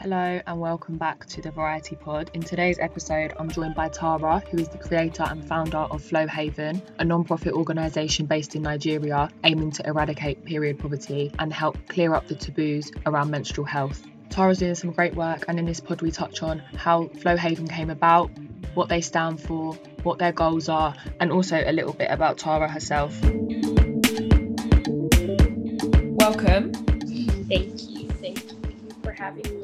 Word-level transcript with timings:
Hello 0.00 0.40
and 0.46 0.58
welcome 0.58 0.96
back 0.96 1.26
to 1.26 1.42
the 1.42 1.50
Verity 1.50 1.94
Pod. 1.94 2.30
In 2.32 2.40
today's 2.40 2.78
episode, 2.78 3.34
I'm 3.38 3.50
joined 3.50 3.74
by 3.74 3.90
Tara, 3.90 4.42
who 4.50 4.56
is 4.56 4.70
the 4.70 4.78
creator 4.78 5.24
and 5.24 5.46
founder 5.46 5.76
of 5.76 6.02
Flo 6.02 6.26
Haven, 6.26 6.80
a 6.98 7.04
non-profit 7.04 7.52
organisation 7.52 8.24
based 8.24 8.56
in 8.56 8.62
Nigeria 8.62 9.28
aiming 9.44 9.72
to 9.72 9.86
eradicate 9.86 10.46
period 10.46 10.78
poverty 10.78 11.30
and 11.38 11.52
help 11.52 11.76
clear 11.86 12.14
up 12.14 12.28
the 12.28 12.34
taboos 12.34 12.90
around 13.04 13.30
menstrual 13.30 13.66
health. 13.66 14.02
Tara's 14.30 14.60
doing 14.60 14.74
some 14.74 14.90
great 14.90 15.14
work, 15.14 15.44
and 15.48 15.58
in 15.58 15.66
this 15.66 15.80
pod, 15.80 16.00
we 16.00 16.10
touch 16.10 16.42
on 16.42 16.60
how 16.60 17.08
Flo 17.08 17.36
Haven 17.36 17.68
came 17.68 17.90
about, 17.90 18.30
what 18.72 18.88
they 18.88 19.02
stand 19.02 19.38
for, 19.38 19.74
what 20.02 20.18
their 20.18 20.32
goals 20.32 20.70
are, 20.70 20.94
and 21.20 21.30
also 21.30 21.62
a 21.62 21.72
little 21.72 21.92
bit 21.92 22.10
about 22.10 22.38
Tara 22.38 22.68
herself. 22.68 23.20
Welcome. 26.16 26.72
Thank 27.50 27.82
you. 27.90 28.08
Thank 28.08 28.50
you 28.50 28.94
for 29.02 29.12
having 29.12 29.42
me. 29.42 29.59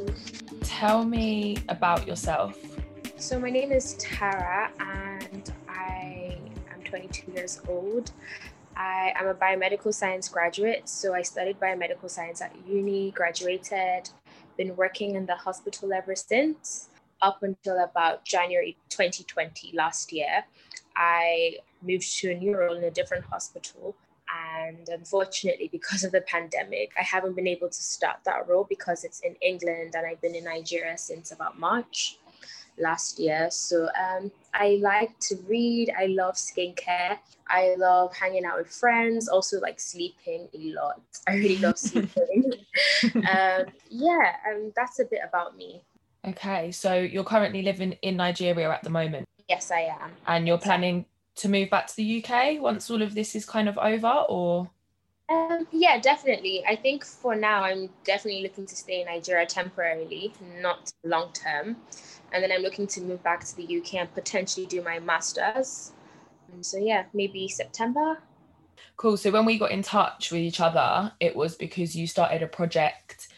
Tell 0.77 1.07
me 1.07 1.57
about 1.71 2.07
yourself. 2.07 2.55
So, 3.17 3.41
my 3.41 3.49
name 3.49 3.73
is 3.73 3.95
Tara, 3.95 4.71
and 4.79 5.51
I 5.67 6.37
am 6.71 6.83
22 6.85 7.33
years 7.33 7.63
old. 7.67 8.11
I 8.77 9.15
am 9.17 9.27
a 9.27 9.33
biomedical 9.33 9.95
science 9.95 10.29
graduate, 10.29 10.87
so 10.87 11.15
I 11.15 11.23
studied 11.23 11.59
biomedical 11.59 12.11
science 12.11 12.43
at 12.43 12.55
uni, 12.69 13.11
graduated, 13.13 14.11
been 14.59 14.77
working 14.77 15.15
in 15.15 15.25
the 15.25 15.37
hospital 15.37 15.95
ever 15.95 16.15
since, 16.15 16.91
up 17.23 17.43
until 17.43 17.83
about 17.83 18.27
January 18.27 18.77
2020 18.91 19.73
last 19.73 20.13
year. 20.13 20.45
I 20.95 21.57
moved 21.81 22.19
to 22.19 22.33
a 22.33 22.35
new 22.35 22.55
role 22.55 22.77
in 22.77 22.85
a 22.85 22.91
different 22.91 23.25
hospital 23.25 23.97
and 24.67 24.89
unfortunately, 24.89 25.69
because 25.71 26.05
of 26.05 26.13
the 26.13 26.23
pandemic, 26.23 26.93
I 26.99 27.03
haven't 27.03 27.37
been 27.37 27.47
able 27.47 27.69
to 27.69 27.83
start 27.83 28.19
that 28.25 28.49
role 28.49 28.67
because 28.69 29.05
it's 29.05 29.21
in 29.21 29.37
England 29.41 29.95
and 29.97 30.07
I've 30.07 30.21
been 30.21 30.35
in 30.35 30.45
Nigeria 30.45 30.97
since 30.99 31.33
about 31.33 31.59
March 31.59 32.19
last 32.79 33.19
year. 33.19 33.49
So 33.51 33.89
um, 33.99 34.31
I 34.55 34.79
like 34.83 35.19
to 35.21 35.37
read. 35.49 35.93
I 35.99 36.07
love 36.07 36.35
skincare. 36.35 37.19
I 37.49 37.77
love 37.79 38.15
hanging 38.15 38.45
out 38.45 38.59
with 38.59 38.69
friends. 38.69 39.29
Also, 39.29 39.61
like 39.61 39.81
sleeping 39.81 40.49
a 40.55 40.59
lot. 40.73 41.01
I 41.27 41.35
really 41.35 41.59
love 41.59 41.79
sleeping. 41.79 42.53
um, 43.15 43.67
yeah, 43.89 44.37
um, 44.51 44.73
that's 44.77 44.99
a 44.99 45.05
bit 45.05 45.21
about 45.27 45.57
me. 45.57 45.83
Okay, 46.27 46.73
so 46.73 46.95
you're 46.95 47.25
currently 47.25 47.63
living 47.63 47.93
in 48.03 48.17
Nigeria 48.17 48.71
at 48.71 48.83
the 48.83 48.91
moment. 48.91 49.27
Yes, 49.49 49.71
I 49.71 49.83
am. 50.01 50.11
And 50.27 50.47
you're 50.47 50.59
planning 50.59 51.07
to 51.37 51.49
move 51.49 51.71
back 51.71 51.87
to 51.87 51.97
the 51.97 52.25
UK 52.25 52.61
once 52.61 52.91
all 52.91 53.03
of 53.03 53.15
this 53.15 53.35
is 53.35 53.45
kind 53.45 53.69
of 53.69 53.79
over 53.79 54.25
or 54.29 54.71
um, 55.29 55.67
yeah, 55.73 55.99
definitely. 55.99 56.65
I 56.67 56.77
think 56.77 57.05
for 57.05 57.35
now, 57.35 57.65
I'm 57.65 57.91
definitely 58.05 58.43
looking 58.43 58.67
to 58.67 58.77
stay 58.77 59.01
in 59.01 59.07
Nigeria 59.07 59.45
temporarily, 59.47 60.33
not 60.61 60.93
long 61.03 61.33
term. 61.33 61.77
And 62.33 62.43
then 62.43 62.53
I'm 62.53 62.63
looking 62.63 62.87
to 62.89 63.01
move 63.01 63.23
back 63.23 63.45
to 63.45 63.57
the 63.57 63.79
UK 63.79 63.95
and 63.95 64.15
potentially 64.15 64.67
do 64.67 64.83
my 64.83 65.01
master's. 65.01 65.93
So, 66.61 66.79
yeah, 66.79 67.07
maybe 67.13 67.49
September. 67.49 68.19
Cool. 68.97 69.17
So, 69.17 69.33
when 69.33 69.45
we 69.45 69.59
got 69.59 69.73
in 69.73 69.83
touch 69.83 70.31
with 70.31 70.43
each 70.43 70.61
other, 70.61 71.13
it 71.19 71.35
was 71.35 71.57
because 71.57 71.97
you 71.97 72.07
started 72.07 72.43
a 72.43 72.47
project 72.47 73.29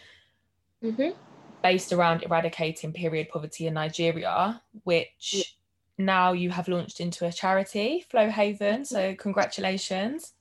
mm-hmm. 0.84 1.16
based 1.62 1.92
around 1.92 2.22
eradicating 2.22 2.92
period 2.92 3.30
poverty 3.30 3.66
in 3.66 3.74
Nigeria, 3.74 4.60
which. 4.84 5.56
Now 5.98 6.32
you 6.32 6.50
have 6.50 6.68
launched 6.68 7.00
into 7.00 7.26
a 7.26 7.32
charity, 7.32 8.04
Flo 8.08 8.30
Haven. 8.30 8.84
So, 8.84 9.16
congratulations. 9.16 10.32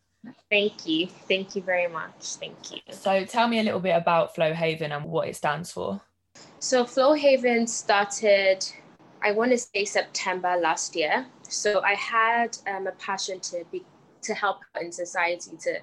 Thank 0.52 0.86
you. 0.88 1.08
Thank 1.08 1.56
you 1.56 1.64
very 1.64 1.88
much. 1.88 2.36
Thank 2.36 2.72
you. 2.72 2.80
So, 2.92 3.26
tell 3.26 3.48
me 3.48 3.60
a 3.60 3.64
little 3.64 3.80
bit 3.80 3.96
about 3.96 4.36
Flo 4.36 4.54
Haven 4.54 4.92
and 4.92 5.06
what 5.06 5.28
it 5.28 5.36
stands 5.36 5.72
for. 5.72 6.00
So, 6.60 6.86
Flo 6.86 7.14
Haven 7.14 7.66
started, 7.66 8.64
I 9.24 9.32
want 9.32 9.52
to 9.52 9.58
say 9.58 9.84
September 9.84 10.56
last 10.58 10.96
year. 10.96 11.26
So, 11.50 11.82
I 11.82 11.94
had 11.96 12.58
um, 12.68 12.86
a 12.86 12.92
passion 12.92 13.40
to 13.40 13.64
be 13.72 13.84
to 14.22 14.34
help 14.36 14.60
in 14.80 14.92
society 14.92 15.52
to 15.58 15.80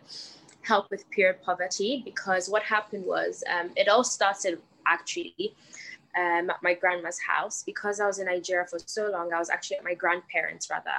help 0.63 0.91
with 0.91 1.09
period 1.11 1.43
poverty 1.43 2.03
because 2.05 2.49
what 2.49 2.63
happened 2.63 3.05
was 3.07 3.43
um, 3.53 3.71
it 3.77 3.89
all 3.89 4.05
started 4.05 4.61
actually 4.87 5.55
um, 6.17 6.51
at 6.51 6.63
my 6.63 6.75
grandma's 6.75 7.19
house 7.21 7.63
because 7.65 8.01
I 8.01 8.07
was 8.07 8.19
in 8.19 8.27
Nigeria 8.27 8.67
for 8.67 8.79
so 8.85 9.11
long. 9.11 9.33
I 9.33 9.39
was 9.39 9.51
actually 9.51 9.79
at 9.79 9.85
my 9.85 9.95
grandparents 9.95 10.71
rather. 10.71 10.91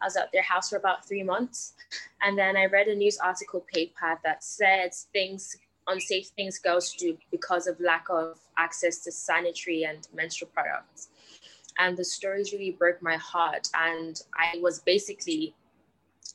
I 0.00 0.04
was 0.04 0.16
at 0.16 0.30
their 0.32 0.42
house 0.42 0.70
for 0.70 0.76
about 0.76 1.06
three 1.06 1.22
months, 1.22 1.74
and 2.22 2.38
then 2.38 2.56
I 2.56 2.66
read 2.66 2.88
a 2.88 2.94
news 2.94 3.18
article 3.18 3.64
paper 3.72 4.18
that 4.24 4.44
said 4.44 4.94
things 5.12 5.56
unsafe 5.88 6.28
things 6.36 6.58
girls 6.58 6.92
do 6.92 7.16
because 7.30 7.66
of 7.66 7.80
lack 7.80 8.06
of 8.10 8.38
access 8.56 8.98
to 8.98 9.10
sanitary 9.10 9.84
and 9.84 10.06
menstrual 10.14 10.50
products. 10.52 11.08
And 11.78 11.96
the 11.96 12.04
stories 12.04 12.52
really 12.52 12.72
broke 12.72 13.02
my 13.02 13.16
heart. 13.16 13.68
And 13.74 14.20
I 14.36 14.58
was 14.60 14.80
basically 14.80 15.54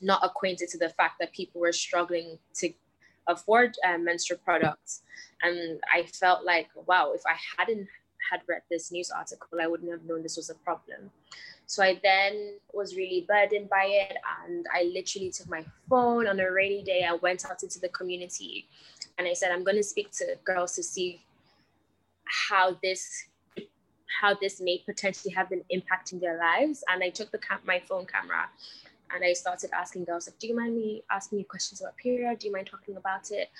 not 0.00 0.24
acquainted 0.24 0.68
to 0.70 0.78
the 0.78 0.88
fact 0.88 1.16
that 1.20 1.32
people 1.32 1.60
were 1.60 1.72
struggling 1.72 2.38
to 2.54 2.72
afford 3.26 3.76
uh, 3.86 3.98
menstrual 3.98 4.40
products. 4.44 5.02
And 5.42 5.80
I 5.92 6.04
felt 6.04 6.44
like, 6.44 6.68
wow, 6.86 7.12
if 7.14 7.22
I 7.26 7.36
hadn't 7.56 7.88
had 8.30 8.40
read 8.48 8.62
this 8.70 8.90
news 8.92 9.10
article, 9.10 9.58
I 9.60 9.66
wouldn't 9.66 9.90
have 9.90 10.04
known 10.04 10.22
this 10.22 10.36
was 10.36 10.50
a 10.50 10.54
problem. 10.54 11.10
So 11.66 11.82
I 11.82 11.98
then 12.02 12.58
was 12.72 12.96
really 12.96 13.24
burdened 13.26 13.70
by 13.70 13.84
it. 13.86 14.16
And 14.44 14.66
I 14.74 14.90
literally 14.94 15.30
took 15.30 15.48
my 15.48 15.64
phone 15.88 16.26
on 16.26 16.38
a 16.40 16.50
rainy 16.50 16.82
day. 16.82 17.06
I 17.08 17.14
went 17.14 17.44
out 17.46 17.62
into 17.62 17.78
the 17.78 17.88
community 17.88 18.66
and 19.18 19.26
I 19.26 19.32
said, 19.32 19.50
I'm 19.50 19.64
going 19.64 19.76
to 19.76 19.82
speak 19.82 20.10
to 20.12 20.36
girls 20.44 20.74
to 20.76 20.82
see 20.82 21.22
how 22.24 22.76
this 22.82 23.26
how 24.20 24.34
this 24.40 24.60
may 24.60 24.80
potentially 24.86 25.34
have 25.34 25.48
been 25.50 25.62
impacting 25.72 26.20
their 26.20 26.38
lives. 26.38 26.84
And 26.88 27.02
I 27.02 27.10
took 27.10 27.32
the 27.32 27.38
cam- 27.38 27.58
my 27.66 27.80
phone 27.80 28.06
camera 28.06 28.48
and 29.14 29.24
I 29.24 29.32
started 29.32 29.70
asking 29.72 30.04
girls, 30.04 30.26
like, 30.26 30.38
do 30.38 30.48
you 30.48 30.56
mind 30.56 30.76
me 30.76 31.04
asking 31.10 31.38
you 31.38 31.44
questions 31.44 31.80
about 31.80 31.96
period? 31.96 32.40
Do 32.40 32.48
you 32.48 32.52
mind 32.52 32.66
talking 32.66 32.96
about 32.96 33.30
it? 33.30 33.50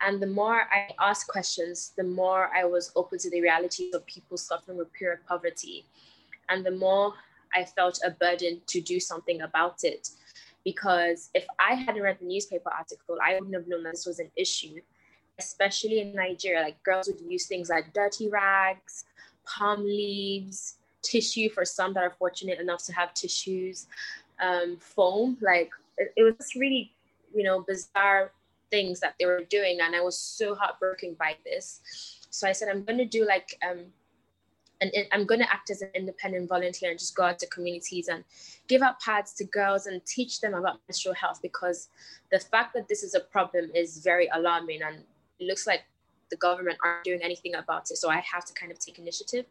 And 0.00 0.20
the 0.20 0.26
more 0.26 0.62
I 0.72 0.90
asked 1.00 1.28
questions, 1.28 1.92
the 1.96 2.04
more 2.04 2.50
I 2.54 2.64
was 2.64 2.92
open 2.96 3.18
to 3.18 3.30
the 3.30 3.40
reality 3.40 3.90
of 3.94 4.06
people 4.06 4.36
suffering 4.36 4.78
with 4.78 4.92
period 4.92 5.20
poverty. 5.28 5.86
And 6.48 6.64
the 6.64 6.70
more 6.70 7.14
I 7.54 7.64
felt 7.64 8.00
a 8.04 8.10
burden 8.10 8.60
to 8.66 8.80
do 8.80 9.00
something 9.00 9.42
about 9.42 9.84
it. 9.84 10.10
Because 10.64 11.30
if 11.34 11.46
I 11.58 11.74
hadn't 11.74 12.02
read 12.02 12.18
the 12.20 12.26
newspaper 12.26 12.70
article, 12.70 13.18
I 13.24 13.34
wouldn't 13.34 13.54
have 13.54 13.68
known 13.68 13.84
that 13.84 13.92
this 13.92 14.06
was 14.06 14.18
an 14.18 14.30
issue, 14.36 14.80
especially 15.38 16.00
in 16.00 16.14
Nigeria. 16.14 16.62
Like 16.62 16.82
girls 16.82 17.06
would 17.06 17.20
use 17.20 17.46
things 17.46 17.70
like 17.70 17.92
dirty 17.94 18.28
rags, 18.28 19.04
palm 19.44 19.84
leaves, 19.84 20.76
tissue 21.02 21.48
for 21.50 21.64
some 21.64 21.94
that 21.94 22.02
are 22.02 22.14
fortunate 22.18 22.60
enough 22.60 22.84
to 22.84 22.92
have 22.92 23.14
tissues, 23.14 23.86
um, 24.40 24.78
foam. 24.80 25.36
Like 25.40 25.70
it, 25.98 26.12
it 26.16 26.22
was 26.22 26.54
really, 26.54 26.92
you 27.34 27.42
know, 27.42 27.64
bizarre 27.66 28.32
things 28.70 29.00
that 29.00 29.14
they 29.18 29.26
were 29.26 29.44
doing 29.44 29.78
and 29.80 29.94
i 29.94 30.00
was 30.00 30.18
so 30.18 30.54
heartbroken 30.54 31.14
by 31.18 31.36
this. 31.44 31.80
So 32.30 32.48
i 32.48 32.52
said 32.52 32.68
i'm 32.68 32.84
going 32.84 32.98
to 32.98 33.04
do 33.04 33.26
like 33.26 33.58
um 33.66 33.80
and 34.80 34.92
i'm 35.12 35.24
going 35.24 35.40
to 35.40 35.50
act 35.50 35.70
as 35.70 35.80
an 35.82 35.90
independent 35.94 36.48
volunteer 36.48 36.90
and 36.90 36.98
just 36.98 37.16
go 37.16 37.22
out 37.22 37.38
to 37.38 37.46
communities 37.46 38.08
and 38.08 38.24
give 38.68 38.82
out 38.82 39.00
pads 39.00 39.32
to 39.34 39.44
girls 39.44 39.86
and 39.86 40.04
teach 40.04 40.40
them 40.40 40.54
about 40.54 40.80
menstrual 40.86 41.14
health 41.14 41.40
because 41.40 41.88
the 42.30 42.38
fact 42.38 42.74
that 42.74 42.88
this 42.88 43.02
is 43.02 43.14
a 43.14 43.20
problem 43.20 43.70
is 43.74 43.98
very 43.98 44.28
alarming 44.34 44.82
and 44.82 44.96
it 45.38 45.46
looks 45.46 45.66
like 45.66 45.84
the 46.30 46.36
government 46.36 46.76
aren't 46.84 47.04
doing 47.04 47.20
anything 47.22 47.54
about 47.54 47.90
it. 47.90 47.96
So 47.96 48.10
i 48.10 48.18
have 48.20 48.44
to 48.44 48.52
kind 48.52 48.70
of 48.70 48.78
take 48.78 48.98
initiative 48.98 49.46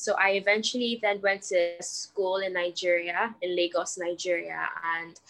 so 0.00 0.14
I 0.14 0.30
eventually 0.30 0.98
then 1.02 1.20
went 1.20 1.42
to 1.52 1.76
school 1.82 2.38
in 2.38 2.54
Nigeria, 2.54 3.34
in 3.42 3.54
Lagos, 3.54 3.98
Nigeria, 3.98 4.66
and 4.94 5.20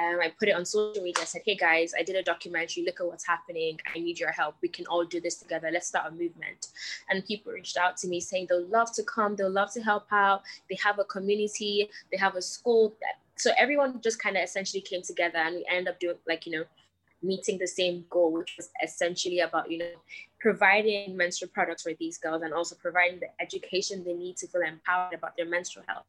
um, 0.00 0.20
I 0.22 0.32
put 0.38 0.48
it 0.48 0.52
on 0.52 0.64
social 0.64 1.02
media. 1.02 1.20
I 1.20 1.26
said, 1.26 1.42
"Hey 1.44 1.54
guys, 1.54 1.92
I 1.98 2.02
did 2.02 2.16
a 2.16 2.22
documentary. 2.22 2.82
Look 2.84 2.98
at 2.98 3.06
what's 3.06 3.26
happening. 3.26 3.78
I 3.94 3.98
need 3.98 4.18
your 4.18 4.32
help. 4.32 4.54
We 4.62 4.68
can 4.68 4.86
all 4.86 5.04
do 5.04 5.20
this 5.20 5.34
together. 5.34 5.68
Let's 5.70 5.88
start 5.88 6.10
a 6.10 6.14
movement." 6.14 6.68
And 7.10 7.26
people 7.26 7.52
reached 7.52 7.76
out 7.76 7.98
to 7.98 8.08
me 8.08 8.20
saying 8.20 8.46
they'll 8.48 8.66
love 8.78 8.90
to 8.94 9.02
come. 9.02 9.36
They'll 9.36 9.50
love 9.50 9.72
to 9.74 9.82
help 9.82 10.06
out. 10.10 10.44
They 10.70 10.78
have 10.82 10.98
a 10.98 11.04
community. 11.04 11.90
They 12.10 12.16
have 12.16 12.36
a 12.36 12.42
school. 12.42 12.96
So 13.36 13.50
everyone 13.58 14.00
just 14.00 14.18
kind 14.18 14.38
of 14.38 14.44
essentially 14.44 14.80
came 14.80 15.02
together, 15.02 15.38
and 15.38 15.56
we 15.56 15.66
ended 15.68 15.88
up 15.88 16.00
doing 16.00 16.16
like 16.26 16.46
you 16.46 16.52
know, 16.52 16.64
meeting 17.22 17.58
the 17.58 17.68
same 17.68 18.06
goal, 18.08 18.32
which 18.32 18.54
was 18.56 18.70
essentially 18.82 19.40
about 19.40 19.70
you 19.70 19.76
know, 19.76 19.94
providing 20.46 21.16
menstrual 21.16 21.50
products 21.52 21.82
for 21.82 21.92
these 21.94 22.18
girls 22.18 22.42
and 22.42 22.54
also 22.54 22.76
providing 22.76 23.18
the 23.18 23.26
education 23.40 24.04
they 24.04 24.14
need 24.14 24.36
to 24.36 24.46
feel 24.46 24.62
empowered 24.62 25.12
about 25.12 25.36
their 25.36 25.44
menstrual 25.44 25.84
health. 25.88 26.04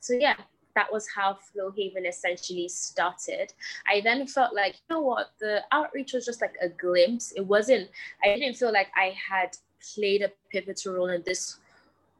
So 0.00 0.14
yeah, 0.14 0.36
that 0.74 0.90
was 0.90 1.06
how 1.14 1.34
Flo 1.34 1.70
Haven 1.76 2.06
essentially 2.06 2.68
started. 2.68 3.52
I 3.86 4.00
then 4.00 4.26
felt 4.26 4.54
like, 4.54 4.76
you 4.76 4.94
know 4.96 5.02
what, 5.02 5.32
the 5.40 5.62
outreach 5.72 6.14
was 6.14 6.24
just 6.24 6.40
like 6.40 6.56
a 6.62 6.70
glimpse. 6.70 7.32
It 7.32 7.42
wasn't, 7.42 7.90
I 8.24 8.28
didn't 8.28 8.56
feel 8.56 8.72
like 8.72 8.88
I 8.96 9.14
had 9.28 9.58
played 9.94 10.22
a 10.22 10.32
pivotal 10.50 10.94
role 10.94 11.10
in 11.10 11.22
this 11.26 11.58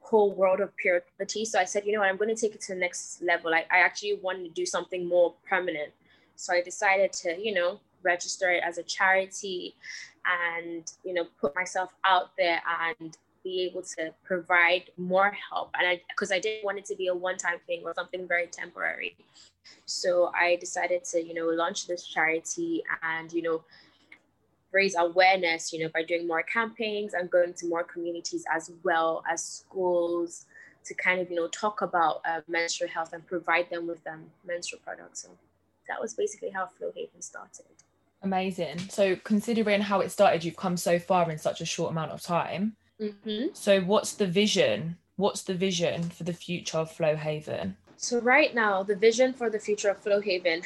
whole 0.03 0.35
world 0.35 0.61
of 0.61 0.77
purity. 0.77 1.47
So 1.47 1.59
I 1.59 1.65
said, 1.65 1.87
you 1.87 1.93
know 1.95 2.01
what, 2.01 2.11
I'm 2.11 2.19
going 2.19 2.37
to 2.37 2.39
take 2.39 2.55
it 2.55 2.61
to 2.67 2.75
the 2.75 2.81
next 2.81 3.23
level. 3.23 3.55
I, 3.55 3.65
I 3.71 3.79
actually 3.79 4.19
wanted 4.23 4.43
to 4.43 4.51
do 4.51 4.67
something 4.67 5.09
more 5.09 5.33
permanent. 5.49 5.91
So 6.35 6.53
I 6.53 6.61
decided 6.61 7.15
to, 7.15 7.41
you 7.41 7.55
know, 7.55 7.81
register 8.07 8.51
it 8.51 8.63
as 8.65 8.79
a 8.79 8.83
charity 8.83 9.75
and, 10.25 10.91
you 11.05 11.15
know, 11.15 11.25
put 11.41 11.55
myself 11.55 11.91
out 12.05 12.31
there 12.39 12.63
and 13.01 13.19
be 13.47 13.63
able 13.63 13.83
to 13.83 14.13
provide 14.25 14.91
more 14.97 15.31
help. 15.49 15.71
And 15.79 15.87
i 15.87 16.01
because 16.09 16.33
i 16.33 16.41
didn't 16.41 16.65
want 16.65 16.79
it 16.79 16.87
to 16.87 16.97
be 16.97 17.07
a 17.07 17.15
one-time 17.15 17.61
thing 17.67 17.83
or 17.85 17.95
something 17.95 18.27
very 18.27 18.49
temporary. 18.49 19.15
So 19.85 20.33
i 20.35 20.57
decided 20.57 21.05
to 21.13 21.25
you 21.29 21.35
know 21.39 21.47
launch 21.63 21.87
this 21.87 22.03
charity 22.15 22.83
and 23.15 23.33
you 23.33 23.43
know 23.43 23.59
raise 24.73 24.97
awareness 24.99 25.73
you 25.73 25.79
know 25.83 25.91
by 25.97 26.03
doing 26.03 26.27
more 26.27 26.43
campaigns 26.43 27.15
and 27.15 27.31
going 27.31 27.55
to 27.61 27.65
more 27.75 27.85
communities 27.85 28.45
as 28.57 28.73
well 28.83 29.23
as 29.33 29.41
schools 29.61 30.47
to 30.87 30.93
kind 30.95 31.21
of 31.21 31.31
you 31.31 31.37
know 31.37 31.49
talk 31.49 31.83
about 31.83 32.15
uh, 32.29 32.41
menstrual 32.49 32.91
health 32.91 33.13
and 33.13 33.25
provide 33.27 33.71
them 33.71 33.87
with 33.87 34.03
um, 34.13 34.25
menstrual 34.45 34.81
products. 34.85 35.23
So 35.23 35.29
that 35.89 36.01
was 36.01 36.15
basically 36.15 36.51
how 36.51 36.67
Flo 36.67 36.91
Haven 36.97 37.23
started 37.23 37.77
amazing. 38.27 38.79
So 38.91 39.17
considering 39.17 39.81
how 39.81 40.01
it 40.01 40.11
started 40.11 40.45
you've 40.45 40.57
come 40.57 40.77
so 40.77 40.99
far 40.99 41.31
in 41.31 41.39
such 41.39 41.61
a 41.61 41.67
short 41.67 41.93
amount 41.93 42.13
of 42.13 42.21
time. 42.21 42.77
Mm-hmm. 43.01 43.49
so 43.53 43.83
what's 43.83 44.15
the 44.15 44.27
vision? 44.27 44.97
What's 45.17 45.43
the 45.43 45.55
vision 45.55 46.05
for 46.05 46.25
the 46.25 46.33
future 46.33 46.79
of 46.79 46.91
Flo 46.91 47.15
Haven? 47.15 47.77
So 47.97 48.21
right 48.21 48.55
now 48.55 48.83
the 48.83 48.97
vision 48.97 49.33
for 49.33 49.51
the 49.51 49.59
future 49.59 49.91
of 49.91 49.99
Flo 49.99 50.21
Haven 50.21 50.63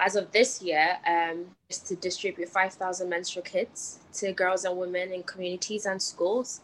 as 0.00 0.16
of 0.16 0.32
this 0.32 0.62
year 0.62 0.96
um, 1.06 1.46
is 1.68 1.78
to 1.80 1.94
distribute 1.96 2.48
5000 2.48 3.08
menstrual 3.08 3.44
kits 3.44 4.00
to 4.14 4.32
girls 4.32 4.64
and 4.64 4.76
women 4.76 5.12
in 5.12 5.22
communities 5.22 5.86
and 5.86 6.00
schools 6.00 6.60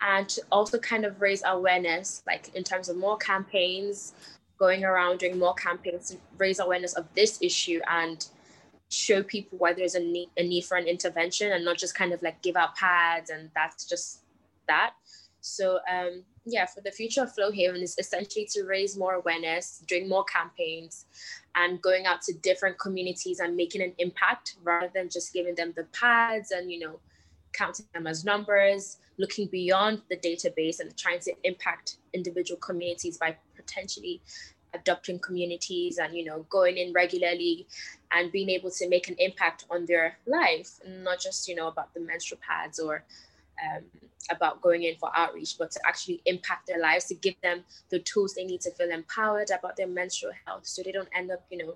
and 0.00 0.28
to 0.28 0.42
also 0.52 0.78
kind 0.78 1.04
of 1.04 1.20
raise 1.20 1.42
awareness 1.44 2.22
like 2.26 2.54
in 2.54 2.62
terms 2.62 2.88
of 2.88 2.96
more 2.96 3.16
campaigns 3.18 4.12
going 4.58 4.84
around 4.84 5.18
doing 5.18 5.38
more 5.38 5.54
campaigns 5.54 6.10
to 6.10 6.16
raise 6.38 6.60
awareness 6.60 6.92
of 6.94 7.06
this 7.14 7.38
issue 7.40 7.80
and 7.88 8.28
show 8.90 9.22
people 9.22 9.58
why 9.58 9.72
there's 9.72 9.94
a 9.94 10.00
need, 10.00 10.28
a 10.36 10.42
need 10.42 10.64
for 10.64 10.76
an 10.76 10.86
intervention 10.86 11.52
and 11.52 11.64
not 11.64 11.78
just 11.78 11.94
kind 11.94 12.12
of 12.12 12.22
like 12.22 12.42
give 12.42 12.56
out 12.56 12.76
pads 12.76 13.30
and 13.30 13.50
that's 13.54 13.84
just 13.84 14.20
that. 14.66 14.94
So 15.40 15.78
um, 15.90 16.24
yeah 16.44 16.66
for 16.66 16.80
the 16.80 16.90
future 16.90 17.22
of 17.22 17.32
Flo 17.32 17.50
Haven 17.50 17.82
is 17.82 17.96
essentially 17.98 18.46
to 18.52 18.64
raise 18.64 18.96
more 18.96 19.14
awareness 19.14 19.82
doing 19.86 20.08
more 20.08 20.24
campaigns 20.24 21.06
and 21.54 21.80
going 21.82 22.06
out 22.06 22.22
to 22.22 22.32
different 22.34 22.78
communities 22.78 23.40
and 23.40 23.56
making 23.56 23.82
an 23.82 23.92
impact 23.98 24.56
rather 24.62 24.90
than 24.94 25.08
just 25.08 25.32
giving 25.32 25.54
them 25.54 25.72
the 25.76 25.84
pads 25.92 26.50
and 26.50 26.70
you 26.70 26.78
know 26.78 26.98
counting 27.52 27.86
them 27.94 28.06
as 28.06 28.24
numbers 28.24 28.98
looking 29.18 29.46
beyond 29.48 30.00
the 30.08 30.16
database 30.16 30.80
and 30.80 30.96
trying 30.96 31.20
to 31.20 31.32
impact 31.44 31.96
individual 32.14 32.58
communities 32.60 33.18
by 33.18 33.36
potentially 33.54 34.20
adopting 34.74 35.18
communities 35.18 35.98
and 35.98 36.14
you 36.14 36.24
know 36.24 36.46
going 36.48 36.76
in 36.76 36.92
regularly 36.92 37.66
and 38.12 38.32
being 38.32 38.50
able 38.50 38.70
to 38.70 38.88
make 38.88 39.08
an 39.08 39.16
impact 39.18 39.64
on 39.70 39.86
their 39.86 40.16
life 40.26 40.80
not 40.86 41.20
just 41.20 41.48
you 41.48 41.54
know 41.54 41.68
about 41.68 41.92
the 41.94 42.00
menstrual 42.00 42.40
pads 42.46 42.78
or 42.78 43.04
um, 43.62 43.82
about 44.30 44.60
going 44.60 44.82
in 44.84 44.94
for 44.96 45.10
outreach 45.14 45.56
but 45.58 45.70
to 45.70 45.80
actually 45.86 46.20
impact 46.26 46.66
their 46.66 46.80
lives 46.80 47.06
to 47.06 47.14
give 47.14 47.34
them 47.42 47.62
the 47.90 47.98
tools 47.98 48.34
they 48.34 48.44
need 48.44 48.60
to 48.60 48.70
feel 48.72 48.90
empowered 48.90 49.50
about 49.50 49.76
their 49.76 49.88
menstrual 49.88 50.32
health 50.46 50.66
so 50.66 50.82
they 50.82 50.92
don't 50.92 51.08
end 51.14 51.30
up 51.30 51.44
you 51.50 51.58
know 51.58 51.74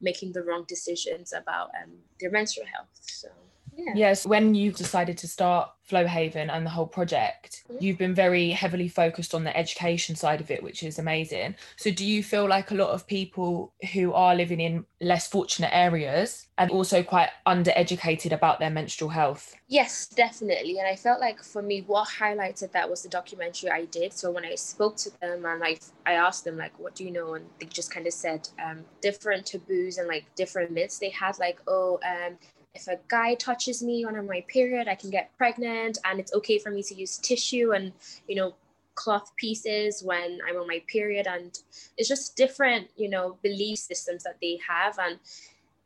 making 0.00 0.32
the 0.32 0.42
wrong 0.42 0.64
decisions 0.68 1.32
about 1.32 1.70
um, 1.82 1.90
their 2.20 2.30
menstrual 2.30 2.66
health 2.66 2.88
so 3.00 3.28
yeah. 3.78 3.92
Yes, 3.94 4.26
when 4.26 4.56
you 4.56 4.72
decided 4.72 5.16
to 5.18 5.28
start 5.28 5.70
Flo 5.84 6.04
Haven 6.04 6.50
and 6.50 6.66
the 6.66 6.70
whole 6.70 6.86
project, 6.86 7.62
mm-hmm. 7.70 7.82
you've 7.82 7.96
been 7.96 8.14
very 8.14 8.50
heavily 8.50 8.88
focused 8.88 9.36
on 9.36 9.44
the 9.44 9.56
education 9.56 10.16
side 10.16 10.40
of 10.40 10.50
it, 10.50 10.64
which 10.64 10.82
is 10.82 10.98
amazing. 10.98 11.54
So, 11.76 11.92
do 11.92 12.04
you 12.04 12.24
feel 12.24 12.48
like 12.48 12.72
a 12.72 12.74
lot 12.74 12.90
of 12.90 13.06
people 13.06 13.72
who 13.92 14.12
are 14.12 14.34
living 14.34 14.60
in 14.60 14.84
less 15.00 15.28
fortunate 15.28 15.70
areas 15.72 16.48
and 16.58 16.72
also 16.72 17.04
quite 17.04 17.28
undereducated 17.46 18.32
about 18.32 18.58
their 18.58 18.68
menstrual 18.68 19.10
health? 19.10 19.54
Yes, 19.68 20.08
definitely. 20.08 20.78
And 20.78 20.88
I 20.88 20.96
felt 20.96 21.20
like 21.20 21.40
for 21.40 21.62
me, 21.62 21.82
what 21.82 22.08
highlighted 22.08 22.72
that 22.72 22.90
was 22.90 23.04
the 23.04 23.08
documentary 23.08 23.70
I 23.70 23.84
did. 23.84 24.12
So, 24.12 24.32
when 24.32 24.44
I 24.44 24.56
spoke 24.56 24.96
to 24.96 25.20
them 25.20 25.44
and 25.46 25.62
I, 25.62 25.78
I 26.04 26.14
asked 26.14 26.44
them, 26.44 26.56
like, 26.56 26.76
what 26.80 26.96
do 26.96 27.04
you 27.04 27.12
know? 27.12 27.34
And 27.34 27.46
they 27.60 27.66
just 27.66 27.92
kind 27.92 28.08
of 28.08 28.12
said 28.12 28.48
um, 28.62 28.80
different 29.00 29.46
taboos 29.46 29.98
and 29.98 30.08
like 30.08 30.24
different 30.34 30.72
myths. 30.72 30.98
They 30.98 31.10
had, 31.10 31.38
like, 31.38 31.60
oh, 31.68 32.00
um, 32.04 32.36
if 32.74 32.86
a 32.88 32.98
guy 33.08 33.34
touches 33.34 33.82
me 33.82 34.04
when 34.04 34.16
I'm 34.16 34.26
my 34.26 34.44
period, 34.48 34.88
I 34.88 34.94
can 34.94 35.10
get 35.10 35.36
pregnant, 35.36 35.98
and 36.04 36.20
it's 36.20 36.32
okay 36.34 36.58
for 36.58 36.70
me 36.70 36.82
to 36.84 36.94
use 36.94 37.18
tissue 37.18 37.72
and 37.72 37.92
you 38.26 38.36
know 38.36 38.54
cloth 38.94 39.30
pieces 39.36 40.02
when 40.02 40.40
I'm 40.48 40.56
on 40.56 40.66
my 40.66 40.82
period, 40.86 41.26
and 41.26 41.58
it's 41.96 42.08
just 42.08 42.36
different 42.36 42.88
you 42.96 43.08
know 43.08 43.36
belief 43.42 43.78
systems 43.78 44.24
that 44.24 44.36
they 44.40 44.58
have, 44.66 44.98
and 44.98 45.18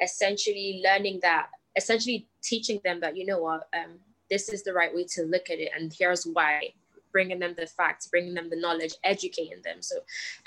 essentially 0.00 0.82
learning 0.84 1.20
that, 1.22 1.48
essentially 1.76 2.26
teaching 2.42 2.80
them 2.84 3.00
that 3.00 3.16
you 3.16 3.26
know 3.26 3.38
what, 3.38 3.68
um, 3.74 3.92
this 4.30 4.48
is 4.48 4.62
the 4.62 4.72
right 4.72 4.94
way 4.94 5.04
to 5.04 5.22
look 5.24 5.50
at 5.50 5.58
it, 5.58 5.70
and 5.76 5.94
here's 5.98 6.24
why 6.24 6.72
bringing 7.12 7.38
them 7.38 7.54
the 7.56 7.66
facts, 7.66 8.06
bringing 8.06 8.34
them 8.34 8.48
the 8.48 8.56
knowledge, 8.56 8.94
educating 9.04 9.60
them. 9.62 9.80
So 9.80 9.96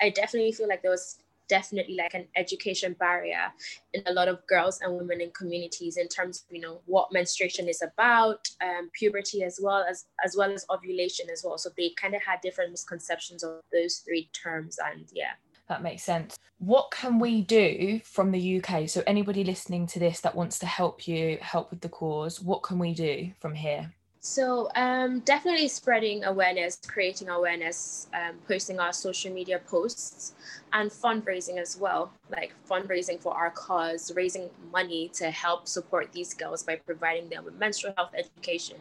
I 0.01 0.09
definitely 0.09 0.51
feel 0.51 0.67
like 0.67 0.81
there 0.81 0.91
was 0.91 1.19
definitely 1.47 1.95
like 1.95 2.13
an 2.13 2.27
education 2.35 2.95
barrier 2.99 3.51
in 3.93 4.03
a 4.05 4.13
lot 4.13 4.27
of 4.27 4.45
girls 4.47 4.79
and 4.81 4.95
women 4.95 5.21
in 5.21 5.31
communities 5.31 5.97
in 5.97 6.07
terms 6.07 6.43
of 6.43 6.55
you 6.55 6.61
know 6.61 6.81
what 6.85 7.11
menstruation 7.11 7.67
is 7.67 7.81
about 7.81 8.47
um, 8.61 8.89
puberty 8.93 9.43
as 9.43 9.59
well 9.61 9.85
as 9.89 10.05
as 10.23 10.35
well 10.37 10.51
as 10.51 10.65
ovulation 10.69 11.27
as 11.31 11.43
well. 11.43 11.57
So 11.57 11.69
they 11.77 11.91
kind 11.97 12.15
of 12.15 12.21
had 12.21 12.41
different 12.41 12.71
misconceptions 12.71 13.43
of 13.43 13.61
those 13.71 13.97
three 13.97 14.29
terms 14.33 14.77
and 14.83 15.05
yeah. 15.13 15.33
That 15.67 15.81
makes 15.81 16.03
sense. 16.03 16.37
What 16.59 16.91
can 16.91 17.19
we 17.19 17.41
do 17.41 17.99
from 18.03 18.31
the 18.31 18.57
uk 18.57 18.89
so 18.89 19.03
anybody 19.05 19.43
listening 19.43 19.87
to 19.87 19.99
this 19.99 20.21
that 20.21 20.35
wants 20.35 20.59
to 20.59 20.65
help 20.65 21.07
you 21.07 21.37
help 21.41 21.69
with 21.69 21.81
the 21.81 21.89
cause 21.89 22.39
what 22.39 22.63
can 22.63 22.79
we 22.79 22.93
do 22.93 23.31
from 23.39 23.53
here 23.53 23.93
so 24.25 24.69
um, 24.75 25.19
definitely 25.19 25.67
spreading 25.67 26.23
awareness, 26.23 26.79
creating 26.87 27.29
awareness, 27.29 28.07
um, 28.11 28.37
posting 28.47 28.79
our 28.79 28.91
social 28.91 29.31
media 29.31 29.59
posts, 29.67 30.33
and 30.73 30.89
fundraising 30.89 31.59
as 31.59 31.77
well, 31.77 32.11
like 32.31 32.51
fundraising 32.67 33.21
for 33.21 33.35
our 33.35 33.51
cause, 33.51 34.11
raising 34.15 34.49
money 34.71 35.11
to 35.13 35.29
help 35.29 35.67
support 35.67 36.11
these 36.11 36.33
girls 36.33 36.63
by 36.63 36.75
providing 36.75 37.29
them 37.29 37.45
with 37.45 37.53
menstrual 37.59 37.93
health 37.97 38.09
education, 38.17 38.77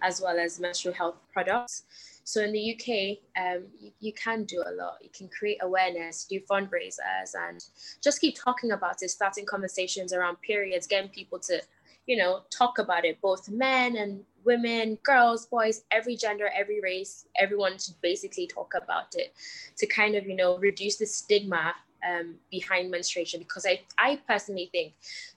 as 0.00 0.20
well 0.20 0.38
as 0.38 0.60
menstrual 0.60 0.94
health 0.94 1.16
products. 1.32 1.82
So 2.22 2.42
in 2.42 2.52
the 2.52 2.74
UK, 2.74 3.18
um, 3.36 3.64
you, 3.76 3.90
you, 3.98 4.12
can 4.12 4.44
do 4.44 4.62
a 4.64 4.70
lot. 4.70 4.98
You 5.02 5.10
can 5.12 5.28
create 5.28 5.58
awareness, 5.60 6.24
do 6.24 6.38
fundraisers, 6.48 7.34
and 7.36 7.64
just 8.00 8.20
keep 8.20 8.36
talking 8.36 8.70
about 8.70 9.02
it, 9.02 9.10
starting 9.10 9.44
conversations 9.44 10.12
around 10.12 10.40
periods, 10.40 10.86
getting 10.86 11.10
people 11.10 11.40
to, 11.40 11.60
you 12.06 12.16
know, 12.16 12.42
talk 12.48 12.78
about 12.78 13.04
it, 13.04 13.20
both 13.20 13.48
men 13.48 13.96
and 13.96 14.24
women, 14.44 14.98
girls, 15.02 15.46
boys, 15.46 15.82
every 15.90 16.16
gender, 16.16 16.50
every 16.54 16.80
race, 16.80 17.26
everyone 17.36 17.78
should 17.78 18.00
basically 18.00 18.46
talk 18.46 18.74
about 18.80 19.14
it 19.14 19.34
to 19.76 19.86
kind 19.86 20.14
of, 20.14 20.26
you 20.26 20.36
know, 20.36 20.58
reduce 20.58 20.96
the 20.96 21.06
stigma 21.06 21.74
um, 22.08 22.34
behind 22.50 22.90
menstruation. 22.90 23.40
Because 23.40 23.66
I, 23.66 23.80
I 23.98 24.20
personally 24.28 24.68
think 24.72 24.94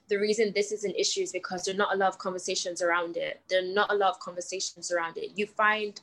the 0.08 0.18
reason 0.18 0.52
this 0.54 0.72
is 0.72 0.84
an 0.84 0.94
issue 0.94 1.22
is 1.22 1.32
because 1.32 1.64
there 1.64 1.74
are 1.74 1.78
not 1.78 1.94
a 1.94 1.96
lot 1.96 2.08
of 2.08 2.18
conversations 2.18 2.82
around 2.82 3.16
it. 3.16 3.40
There 3.48 3.60
are 3.62 3.74
not 3.74 3.92
a 3.92 3.96
lot 3.96 4.10
of 4.10 4.20
conversations 4.20 4.92
around 4.92 5.16
it. 5.16 5.32
You 5.36 5.46
find 5.46 6.00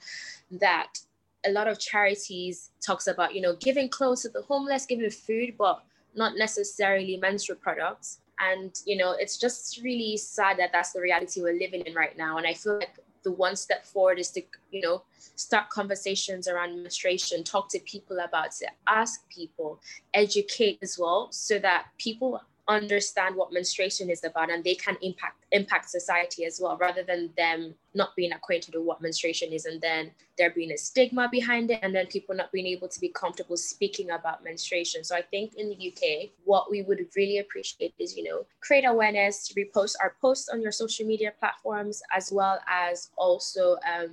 that 0.51 0.99
a 1.45 1.51
lot 1.51 1.67
of 1.67 1.79
charities 1.79 2.71
talks 2.81 3.07
about, 3.07 3.35
you 3.35 3.41
know, 3.41 3.55
giving 3.55 3.89
clothes 3.89 4.23
to 4.23 4.29
the 4.29 4.41
homeless, 4.41 4.85
giving 4.85 5.09
food, 5.09 5.55
but 5.57 5.83
not 6.15 6.37
necessarily 6.37 7.17
menstrual 7.17 7.57
products 7.59 8.19
and 8.39 8.81
you 8.85 8.97
know 8.97 9.11
it's 9.11 9.37
just 9.37 9.81
really 9.81 10.17
sad 10.17 10.57
that 10.57 10.71
that's 10.71 10.91
the 10.91 11.01
reality 11.01 11.41
we're 11.41 11.59
living 11.59 11.81
in 11.81 11.93
right 11.93 12.17
now. 12.17 12.37
And 12.37 12.47
i 12.47 12.53
feel 12.53 12.77
like 12.77 12.97
the 13.23 13.31
one 13.31 13.55
step 13.55 13.85
forward 13.85 14.19
is 14.19 14.29
to 14.29 14.41
you 14.71 14.81
know 14.81 15.03
start 15.35 15.69
conversations 15.69 16.47
around 16.47 16.81
menstruation 16.81 17.43
talk 17.43 17.67
to 17.69 17.79
people 17.79 18.19
about 18.19 18.51
it 18.61 18.69
ask 18.87 19.27
people 19.29 19.81
educate 20.13 20.77
as 20.81 20.97
well 20.97 21.27
so 21.31 21.59
that 21.59 21.87
people 21.97 22.41
understand 22.67 23.35
what 23.35 23.53
menstruation 23.53 24.09
is 24.09 24.23
about 24.23 24.49
and 24.49 24.63
they 24.63 24.75
can 24.75 24.97
impact 25.01 25.43
impact 25.51 25.89
society 25.89 26.45
as 26.45 26.59
well 26.61 26.75
rather 26.77 27.03
than 27.03 27.29
them 27.37 27.73
not 27.93 28.15
being 28.15 28.33
acquainted 28.33 28.73
with 28.73 28.83
what 28.83 29.01
menstruation 29.01 29.53
is 29.53 29.65
and 29.65 29.79
then 29.81 30.11
there 30.37 30.49
being 30.49 30.71
a 30.71 30.77
stigma 30.77 31.29
behind 31.31 31.69
it 31.69 31.79
and 31.83 31.95
then 31.95 32.07
people 32.07 32.35
not 32.35 32.51
being 32.51 32.65
able 32.65 32.87
to 32.87 32.99
be 32.99 33.09
comfortable 33.09 33.55
speaking 33.55 34.11
about 34.11 34.43
menstruation. 34.43 35.03
So 35.03 35.15
i 35.15 35.21
think 35.21 35.55
in 35.55 35.69
the 35.69 35.91
uk 35.91 36.29
what 36.43 36.71
we 36.71 36.81
would 36.81 37.05
really 37.15 37.37
appreciate 37.37 37.93
is 37.99 38.17
you 38.17 38.23
know 38.23 38.45
create 38.61 38.85
awareness 38.85 39.53
repost 39.55 39.95
our 40.01 40.15
posts 40.19 40.49
on 40.49 40.61
your 40.61 40.71
social 40.71 41.05
media 41.05 41.33
platforms 41.39 42.01
as 42.15 42.31
well 42.31 42.59
as 42.67 43.11
also 43.17 43.77
um, 43.87 44.11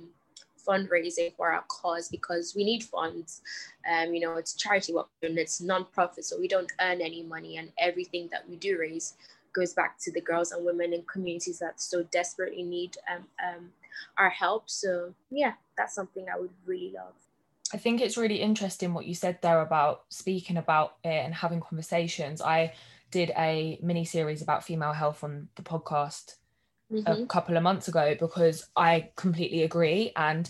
fundraising 0.67 1.35
for 1.35 1.51
our 1.51 1.63
cause 1.67 2.09
because 2.09 2.53
we 2.55 2.63
need 2.63 2.83
funds. 2.83 3.41
Um, 3.89 4.13
you 4.13 4.21
know, 4.21 4.35
it's 4.35 4.53
charity 4.53 4.93
work 4.93 5.09
and 5.21 5.37
it's 5.37 5.61
non-profit, 5.61 6.25
so 6.25 6.39
we 6.39 6.47
don't 6.47 6.71
earn 6.79 7.01
any 7.01 7.23
money, 7.23 7.57
and 7.57 7.71
everything 7.77 8.29
that 8.31 8.47
we 8.47 8.55
do 8.55 8.77
raise 8.79 9.15
goes 9.53 9.73
back 9.73 9.99
to 9.99 10.11
the 10.11 10.21
girls 10.21 10.51
and 10.51 10.65
women 10.65 10.93
in 10.93 11.03
communities 11.03 11.59
that 11.59 11.79
so 11.79 12.03
desperately 12.03 12.63
need 12.63 12.97
um, 13.13 13.23
um, 13.47 13.69
our 14.17 14.29
help. 14.29 14.69
So 14.69 15.13
yeah, 15.29 15.53
that's 15.77 15.95
something 15.95 16.25
I 16.33 16.39
would 16.39 16.49
really 16.65 16.91
love. 16.95 17.13
I 17.71 17.77
think 17.77 18.01
it's 18.01 18.17
really 18.17 18.41
interesting 18.41 18.93
what 18.93 19.05
you 19.05 19.15
said 19.15 19.39
there 19.41 19.61
about 19.61 20.03
speaking 20.09 20.57
about 20.57 20.97
it 21.03 21.25
and 21.25 21.33
having 21.33 21.59
conversations. 21.59 22.41
I 22.41 22.73
did 23.09 23.31
a 23.37 23.79
mini 23.81 24.05
series 24.05 24.41
about 24.41 24.63
female 24.63 24.93
health 24.93 25.23
on 25.23 25.49
the 25.55 25.63
podcast 25.63 26.35
mm-hmm. 26.93 27.23
a 27.23 27.25
couple 27.27 27.57
of 27.57 27.63
months 27.63 27.87
ago 27.87 28.15
because 28.19 28.67
I 28.75 29.09
completely 29.15 29.63
agree. 29.63 30.11
And 30.15 30.49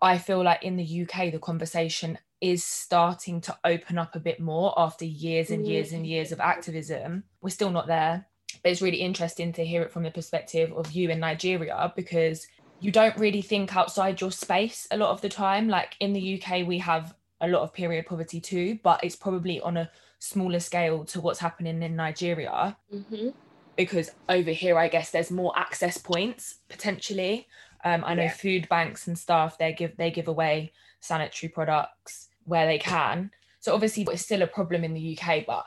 I 0.00 0.18
feel 0.18 0.42
like 0.42 0.62
in 0.62 0.76
the 0.76 1.02
UK, 1.02 1.32
the 1.32 1.38
conversation 1.38 2.18
is 2.40 2.64
starting 2.64 3.40
to 3.40 3.56
open 3.64 3.98
up 3.98 4.16
a 4.16 4.20
bit 4.20 4.40
more 4.40 4.74
after 4.76 5.04
years 5.04 5.50
and 5.50 5.66
years 5.66 5.92
and 5.92 6.06
years 6.06 6.32
of 6.32 6.40
activism. 6.40 7.22
We're 7.40 7.50
still 7.50 7.70
not 7.70 7.86
there, 7.86 8.26
but 8.62 8.72
it's 8.72 8.82
really 8.82 9.00
interesting 9.00 9.52
to 9.52 9.64
hear 9.64 9.82
it 9.82 9.92
from 9.92 10.02
the 10.02 10.10
perspective 10.10 10.72
of 10.72 10.90
you 10.90 11.08
in 11.10 11.20
Nigeria 11.20 11.92
because 11.94 12.46
you 12.80 12.90
don't 12.90 13.16
really 13.16 13.42
think 13.42 13.76
outside 13.76 14.20
your 14.20 14.32
space 14.32 14.88
a 14.90 14.96
lot 14.96 15.10
of 15.10 15.20
the 15.20 15.28
time. 15.28 15.68
Like 15.68 15.94
in 16.00 16.12
the 16.12 16.42
UK, 16.42 16.66
we 16.66 16.78
have 16.78 17.14
a 17.40 17.46
lot 17.46 17.62
of 17.62 17.72
period 17.72 18.06
poverty 18.06 18.40
too, 18.40 18.80
but 18.82 19.04
it's 19.04 19.16
probably 19.16 19.60
on 19.60 19.76
a 19.76 19.90
smaller 20.18 20.60
scale 20.60 21.04
to 21.04 21.20
what's 21.20 21.38
happening 21.38 21.80
in 21.80 21.94
Nigeria. 21.94 22.76
Mm-hmm. 22.92 23.28
Because 23.76 24.10
over 24.28 24.50
here, 24.50 24.78
I 24.78 24.88
guess 24.88 25.10
there's 25.10 25.30
more 25.30 25.52
access 25.56 25.98
points 25.98 26.56
potentially. 26.68 27.46
Um, 27.84 28.04
I 28.06 28.14
know 28.14 28.24
yeah. 28.24 28.32
food 28.32 28.68
banks 28.68 29.06
and 29.06 29.18
stuff 29.18 29.58
they 29.58 29.72
give 29.72 29.96
they 29.96 30.10
give 30.10 30.28
away 30.28 30.72
sanitary 31.00 31.50
products 31.50 32.28
where 32.44 32.66
they 32.66 32.78
can. 32.78 33.30
So 33.60 33.74
obviously, 33.74 34.06
it's 34.10 34.22
still 34.22 34.42
a 34.42 34.46
problem 34.46 34.84
in 34.84 34.94
the 34.94 35.18
UK, 35.18 35.46
but 35.46 35.66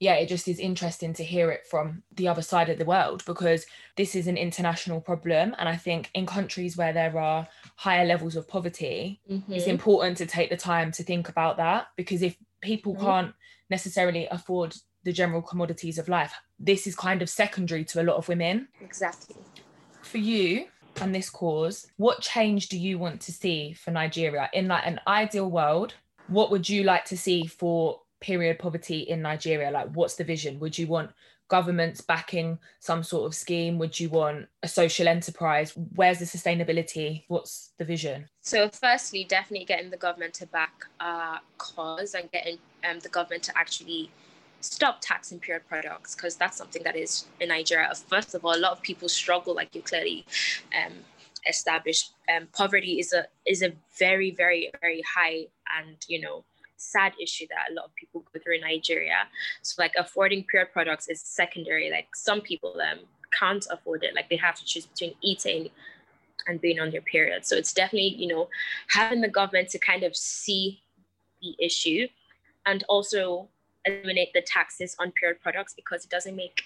yeah, 0.00 0.14
it 0.14 0.28
just 0.28 0.48
is 0.48 0.58
interesting 0.58 1.12
to 1.14 1.24
hear 1.24 1.50
it 1.50 1.66
from 1.66 2.02
the 2.14 2.28
other 2.28 2.42
side 2.42 2.68
of 2.68 2.78
the 2.78 2.84
world 2.84 3.24
because 3.26 3.66
this 3.96 4.14
is 4.14 4.26
an 4.26 4.36
international 4.36 5.00
problem. 5.00 5.54
And 5.58 5.68
I 5.68 5.76
think 5.76 6.10
in 6.14 6.26
countries 6.26 6.76
where 6.76 6.92
there 6.92 7.18
are 7.18 7.48
higher 7.76 8.04
levels 8.04 8.36
of 8.36 8.48
poverty, 8.48 9.20
mm-hmm. 9.30 9.52
it's 9.52 9.66
important 9.66 10.18
to 10.18 10.26
take 10.26 10.50
the 10.50 10.56
time 10.56 10.90
to 10.92 11.02
think 11.02 11.28
about 11.28 11.56
that 11.58 11.86
because 11.96 12.22
if 12.22 12.36
people 12.60 12.94
mm-hmm. 12.94 13.04
can't 13.04 13.34
necessarily 13.70 14.26
afford 14.30 14.74
the 15.04 15.12
general 15.12 15.42
commodities 15.42 15.98
of 15.98 16.08
life, 16.08 16.34
this 16.58 16.86
is 16.86 16.94
kind 16.94 17.22
of 17.22 17.28
secondary 17.28 17.84
to 17.86 18.00
a 18.00 18.04
lot 18.04 18.16
of 18.16 18.28
women. 18.28 18.68
Exactly. 18.80 19.36
For 20.02 20.18
you, 20.18 20.66
and 21.00 21.14
this 21.14 21.30
cause, 21.30 21.86
what 21.96 22.20
change 22.20 22.68
do 22.68 22.78
you 22.78 22.98
want 22.98 23.20
to 23.22 23.32
see 23.32 23.72
for 23.72 23.90
Nigeria 23.90 24.48
in 24.52 24.68
like 24.68 24.86
an 24.86 25.00
ideal 25.06 25.50
world? 25.50 25.94
What 26.28 26.50
would 26.50 26.68
you 26.68 26.84
like 26.84 27.04
to 27.06 27.16
see 27.16 27.46
for 27.46 28.00
period 28.20 28.58
poverty 28.58 29.00
in 29.00 29.22
Nigeria? 29.22 29.70
Like, 29.70 29.88
what's 29.94 30.14
the 30.14 30.24
vision? 30.24 30.58
Would 30.60 30.78
you 30.78 30.86
want 30.86 31.10
governments 31.48 32.00
backing 32.00 32.58
some 32.80 33.02
sort 33.02 33.26
of 33.26 33.34
scheme? 33.34 33.78
Would 33.78 33.98
you 34.00 34.08
want 34.08 34.46
a 34.62 34.68
social 34.68 35.08
enterprise? 35.08 35.72
Where's 35.94 36.20
the 36.20 36.24
sustainability? 36.24 37.24
What's 37.28 37.72
the 37.78 37.84
vision? 37.84 38.28
So, 38.40 38.70
firstly, 38.70 39.24
definitely 39.24 39.66
getting 39.66 39.90
the 39.90 39.96
government 39.96 40.34
to 40.34 40.46
back 40.46 40.72
our 41.00 41.40
cause 41.58 42.14
and 42.14 42.30
getting 42.30 42.58
um, 42.88 43.00
the 43.00 43.10
government 43.10 43.42
to 43.44 43.58
actually 43.58 44.10
stop 44.64 44.98
taxing 45.00 45.38
period 45.38 45.62
products 45.68 46.14
because 46.14 46.36
that's 46.36 46.56
something 46.56 46.82
that 46.84 46.96
is 46.96 47.26
in 47.40 47.48
Nigeria. 47.48 47.92
First 48.08 48.34
of 48.34 48.44
all, 48.44 48.56
a 48.56 48.58
lot 48.58 48.72
of 48.72 48.80
people 48.82 49.08
struggle, 49.08 49.54
like 49.54 49.74
you 49.74 49.82
clearly 49.82 50.24
um, 50.74 50.92
established. 51.46 52.12
Um, 52.34 52.48
poverty 52.52 52.98
is 52.98 53.12
a 53.12 53.26
is 53.46 53.62
a 53.62 53.72
very 53.98 54.30
very 54.30 54.70
very 54.80 55.02
high 55.02 55.46
and 55.78 55.96
you 56.08 56.20
know 56.20 56.44
sad 56.76 57.12
issue 57.22 57.46
that 57.50 57.70
a 57.70 57.74
lot 57.74 57.84
of 57.86 57.94
people 57.94 58.24
go 58.32 58.40
through 58.40 58.56
in 58.56 58.62
Nigeria. 58.62 59.28
So 59.62 59.82
like 59.82 59.92
affording 59.98 60.44
period 60.44 60.72
products 60.72 61.08
is 61.08 61.20
secondary. 61.20 61.90
Like 61.90 62.08
some 62.14 62.40
people 62.40 62.74
um 62.80 63.00
can't 63.38 63.66
afford 63.70 64.02
it. 64.02 64.14
Like 64.14 64.30
they 64.30 64.36
have 64.36 64.54
to 64.56 64.64
choose 64.64 64.86
between 64.86 65.14
eating 65.20 65.68
and 66.46 66.60
being 66.60 66.80
on 66.80 66.90
their 66.90 67.02
period. 67.02 67.44
So 67.44 67.54
it's 67.56 67.74
definitely 67.74 68.14
you 68.16 68.28
know 68.28 68.48
having 68.88 69.20
the 69.20 69.28
government 69.28 69.68
to 69.70 69.78
kind 69.78 70.04
of 70.04 70.16
see 70.16 70.80
the 71.42 71.54
issue 71.58 72.08
and 72.66 72.82
also 72.88 73.48
eliminate 73.84 74.32
the 74.32 74.42
taxes 74.42 74.96
on 74.98 75.12
period 75.12 75.40
products 75.40 75.74
because 75.74 76.04
it 76.04 76.10
doesn't 76.10 76.36
make 76.36 76.62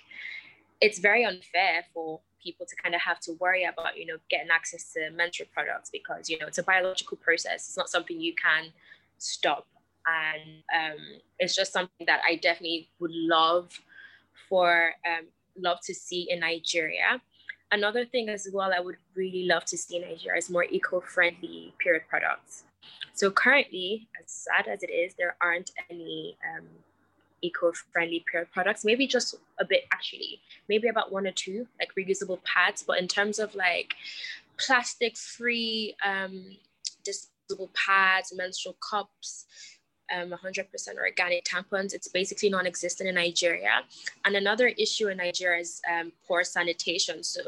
it's 0.81 0.99
very 0.99 1.25
unfair 1.25 1.85
for 1.93 2.21
people 2.43 2.65
to 2.67 2.77
kind 2.77 2.95
of 2.95 3.01
have 3.01 3.21
to 3.21 3.33
worry 3.41 3.65
about 3.65 3.97
you 3.97 4.07
know 4.07 4.17
getting 4.31 4.49
access 4.51 4.93
to 4.93 5.11
menstrual 5.11 5.49
products 5.53 5.91
because 5.91 6.29
you 6.31 6.39
know 6.39 6.47
it's 6.47 6.59
a 6.59 6.63
biological 6.63 7.17
process. 7.17 7.69
It's 7.69 7.77
not 7.77 7.89
something 7.89 8.21
you 8.21 8.35
can 8.35 8.73
stop. 9.19 9.67
And 10.07 10.63
um, 10.75 10.99
it's 11.39 11.55
just 11.55 11.73
something 11.73 12.07
that 12.07 12.21
i 12.27 12.37
definitely 12.37 12.89
would 12.99 13.11
love 13.13 13.79
for 14.49 14.95
um, 15.07 15.27
love 15.57 15.79
to 15.85 15.95
see 15.95 16.29
in 16.31 16.41
nigeria. 16.41 17.21
Another 17.71 18.07
thing 18.07 18.31
as 18.31 18.49
well 18.53 18.73
i 18.75 18.81
would 18.81 18.97
really 19.15 19.45
love 19.45 19.65
to 19.67 19.77
see 19.77 19.97
in 19.97 20.03
nigeria 20.03 20.39
is 20.39 20.49
more 20.49 20.65
eco-friendly 20.65 21.75
period 21.79 22.05
products. 22.09 22.65
So 23.13 23.31
currently 23.31 24.09
as 24.23 24.31
sad 24.31 24.69
as 24.69 24.83
it 24.83 24.91
is 24.91 25.15
there 25.19 25.37
aren't 25.43 25.73
any 25.91 26.39
um, 26.49 26.65
eco-friendly 27.43 28.25
period 28.31 28.51
products 28.53 28.85
maybe 28.85 29.07
just 29.07 29.35
a 29.59 29.65
bit 29.65 29.85
actually 29.93 30.41
maybe 30.69 30.89
about 30.89 31.13
one 31.13 31.27
or 31.27 31.33
two 31.33 31.67
like 31.79 31.91
reusable 31.99 32.43
pads. 32.45 32.83
But 32.87 32.99
in 32.99 33.09
terms 33.09 33.39
of 33.39 33.55
like 33.55 33.95
plastic 34.59 35.17
free 35.17 35.95
um 36.05 36.57
disposable 37.05 37.71
pads 37.75 38.33
menstrual 38.37 38.77
cups 38.89 39.47
um, 40.17 40.31
100% 40.31 40.65
organic 40.97 41.45
tampons 41.45 41.93
it's 41.93 42.09
basically 42.09 42.49
non-existent 42.49 43.09
in 43.09 43.15
nigeria. 43.15 43.83
And 44.25 44.37
another 44.37 44.69
issue 44.69 45.09
in 45.09 45.19
nigeria 45.19 45.61
is 45.61 45.81
um, 45.91 46.13
poor 46.27 46.45
sanitation. 46.45 47.23
So 47.23 47.41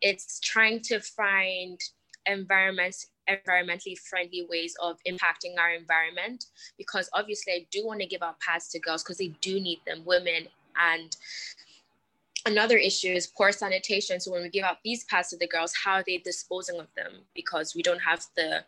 it's 0.00 0.38
trying 0.40 0.80
to 0.82 1.00
find 1.00 1.80
environments 2.28 3.08
environmentally 3.28 3.98
friendly 3.98 4.46
ways 4.48 4.74
of 4.82 4.96
impacting 5.06 5.58
our 5.58 5.70
environment 5.70 6.46
because 6.78 7.10
obviously 7.12 7.52
I 7.52 7.66
do 7.70 7.86
want 7.86 8.00
to 8.00 8.06
give 8.06 8.22
out 8.22 8.40
pads 8.40 8.68
to 8.68 8.78
girls 8.78 9.02
because 9.02 9.18
they 9.18 9.34
do 9.42 9.60
need 9.60 9.80
them, 9.86 10.02
women 10.06 10.48
and 10.80 11.14
another 12.46 12.78
issue 12.78 13.12
is 13.12 13.26
poor 13.26 13.52
sanitation. 13.52 14.20
So 14.20 14.32
when 14.32 14.42
we 14.42 14.48
give 14.48 14.64
out 14.64 14.78
these 14.82 15.04
pads 15.04 15.28
to 15.30 15.36
the 15.36 15.46
girls, 15.46 15.74
how 15.84 15.94
are 15.94 16.04
they 16.06 16.18
disposing 16.18 16.80
of 16.80 16.86
them? 16.96 17.12
Because 17.34 17.74
we 17.74 17.82
don't 17.82 18.00
have 18.00 18.24
the 18.36 18.64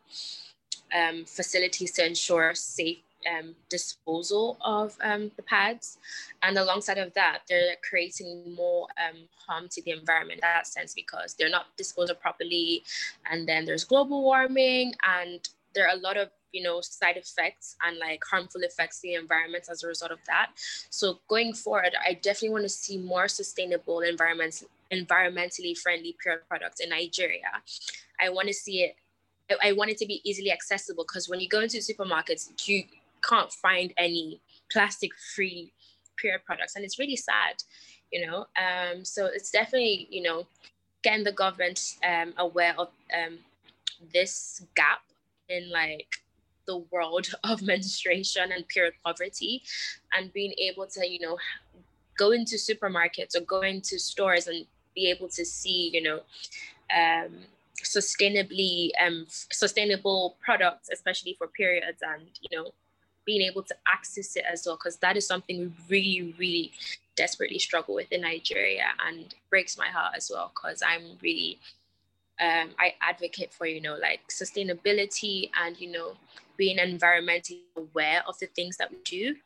um, 0.94 1.24
facilities 1.24 1.92
to 1.92 2.06
ensure 2.06 2.54
safe 2.54 2.98
um, 3.28 3.54
disposal 3.68 4.58
of 4.60 4.96
um, 5.02 5.30
the 5.36 5.42
pads. 5.42 5.98
And 6.42 6.58
alongside 6.58 6.98
of 6.98 7.12
that, 7.14 7.40
they're 7.48 7.76
creating 7.88 8.54
more 8.54 8.88
um, 8.98 9.28
harm 9.46 9.68
to 9.70 9.82
the 9.82 9.92
environment 9.92 10.38
in 10.38 10.42
that 10.42 10.66
sense 10.66 10.94
because 10.94 11.34
they're 11.34 11.50
not 11.50 11.76
disposed 11.76 12.10
of 12.10 12.20
properly. 12.20 12.82
And 13.30 13.48
then 13.48 13.64
there's 13.64 13.84
global 13.84 14.22
warming 14.22 14.94
and 15.06 15.48
there 15.74 15.86
are 15.86 15.94
a 15.94 16.00
lot 16.00 16.16
of 16.16 16.30
you 16.52 16.62
know 16.62 16.80
side 16.80 17.16
effects 17.16 17.76
and 17.86 17.98
like 17.98 18.20
harmful 18.28 18.62
effects 18.62 19.00
to 19.00 19.08
the 19.08 19.14
environment 19.14 19.68
as 19.70 19.84
a 19.84 19.86
result 19.86 20.10
of 20.10 20.18
that 20.26 20.50
so 20.90 21.20
going 21.28 21.52
forward 21.52 21.94
i 22.04 22.12
definitely 22.12 22.50
want 22.50 22.64
to 22.64 22.68
see 22.68 22.98
more 22.98 23.28
sustainable 23.28 24.00
environments 24.00 24.64
environmentally 24.92 25.78
friendly 25.78 26.16
pure 26.20 26.42
products 26.48 26.80
in 26.80 26.88
nigeria 26.88 27.62
i 28.20 28.28
want 28.28 28.48
to 28.48 28.54
see 28.54 28.82
it 28.82 28.96
I 29.62 29.72
want 29.72 29.90
it 29.90 29.98
to 29.98 30.06
be 30.06 30.20
easily 30.24 30.52
accessible 30.52 31.04
because 31.04 31.28
when 31.28 31.40
you 31.40 31.48
go 31.48 31.60
into 31.60 31.78
supermarkets, 31.78 32.50
you 32.68 32.84
can't 33.22 33.52
find 33.52 33.92
any 33.96 34.40
plastic 34.70 35.10
free 35.34 35.72
period 36.16 36.42
products. 36.44 36.76
And 36.76 36.84
it's 36.84 36.98
really 36.98 37.16
sad 37.16 37.62
you 38.10 38.26
know? 38.26 38.46
Um, 38.56 39.04
so 39.04 39.26
it's 39.26 39.50
definitely 39.50 40.08
you 40.10 40.22
know 40.22 40.46
getting 41.02 41.24
the 41.24 41.32
government 41.32 41.96
um, 42.06 42.34
aware 42.36 42.74
of 42.78 42.88
um, 43.16 43.38
this 44.12 44.62
gap 44.74 45.00
in 45.48 45.70
like 45.70 46.08
the 46.66 46.78
world 46.90 47.28
of 47.44 47.62
menstruation 47.62 48.52
and 48.52 48.66
period 48.68 48.94
poverty 49.04 49.62
and 50.16 50.32
being 50.32 50.52
able 50.58 50.86
to 50.86 51.08
you 51.08 51.20
know 51.20 51.38
go 52.18 52.32
into 52.32 52.56
supermarkets 52.56 53.34
or 53.34 53.40
go 53.40 53.62
into 53.62 53.98
stores 53.98 54.46
and 54.46 54.66
be 54.94 55.08
able 55.08 55.28
to 55.28 55.44
see 55.44 55.90
you 55.92 56.02
know 56.02 56.20
um, 56.94 57.30
sustainably 57.82 58.90
um, 59.04 59.24
sustainable 59.28 60.36
products 60.44 60.90
especially 60.92 61.34
for 61.38 61.46
periods 61.46 62.02
and 62.02 62.22
you 62.42 62.58
know 62.58 62.72
being 63.30 63.42
able 63.50 63.62
to 63.62 63.76
access 63.86 64.34
it 64.34 64.44
as 64.52 64.66
well, 64.66 64.74
because 64.74 64.96
that 64.96 65.16
is 65.16 65.24
something 65.24 65.56
we 65.60 65.72
really, 65.88 66.34
really 66.36 66.72
desperately 67.14 67.60
struggle 67.60 67.94
with 67.94 68.10
in 68.10 68.22
Nigeria 68.22 68.86
and 69.06 69.36
breaks 69.50 69.78
my 69.78 69.86
heart 69.86 70.14
as 70.16 70.28
well, 70.32 70.50
because 70.52 70.82
I'm 70.84 71.04
really, 71.22 71.60
um, 72.40 72.70
I 72.84 72.94
advocate 73.00 73.52
for, 73.52 73.66
you 73.66 73.80
know, 73.80 73.96
like 74.08 74.22
sustainability 74.28 75.50
and, 75.62 75.80
you 75.80 75.92
know, 75.92 76.16
being 76.56 76.78
environmentally 76.78 77.60
aware 77.76 78.24
of 78.26 78.36
the 78.40 78.46
things 78.46 78.76
that 78.78 78.90
we 78.90 78.98
do. 79.04 79.36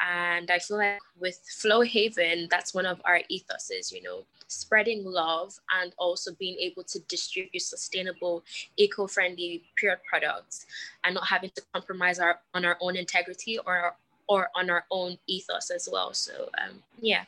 And 0.00 0.50
I 0.50 0.58
feel 0.58 0.78
like 0.78 0.98
with 1.18 1.38
Flo 1.60 1.82
Haven, 1.82 2.48
that's 2.50 2.72
one 2.72 2.86
of 2.86 3.00
our 3.04 3.20
ethoses, 3.30 3.92
you 3.92 4.02
know, 4.02 4.24
spreading 4.48 5.04
love 5.04 5.58
and 5.80 5.92
also 5.98 6.32
being 6.38 6.56
able 6.58 6.82
to 6.84 6.98
distribute 7.00 7.60
sustainable, 7.60 8.42
eco-friendly, 8.76 9.62
pure 9.76 10.00
products 10.08 10.66
and 11.04 11.14
not 11.14 11.26
having 11.26 11.50
to 11.50 11.62
compromise 11.72 12.18
our 12.18 12.40
on 12.54 12.64
our 12.64 12.76
own 12.80 12.96
integrity 12.96 13.58
or 13.58 13.94
or 14.28 14.48
on 14.54 14.70
our 14.70 14.84
own 14.90 15.18
ethos 15.26 15.70
as 15.70 15.88
well. 15.90 16.14
So 16.14 16.48
um, 16.62 16.82
yeah. 17.00 17.24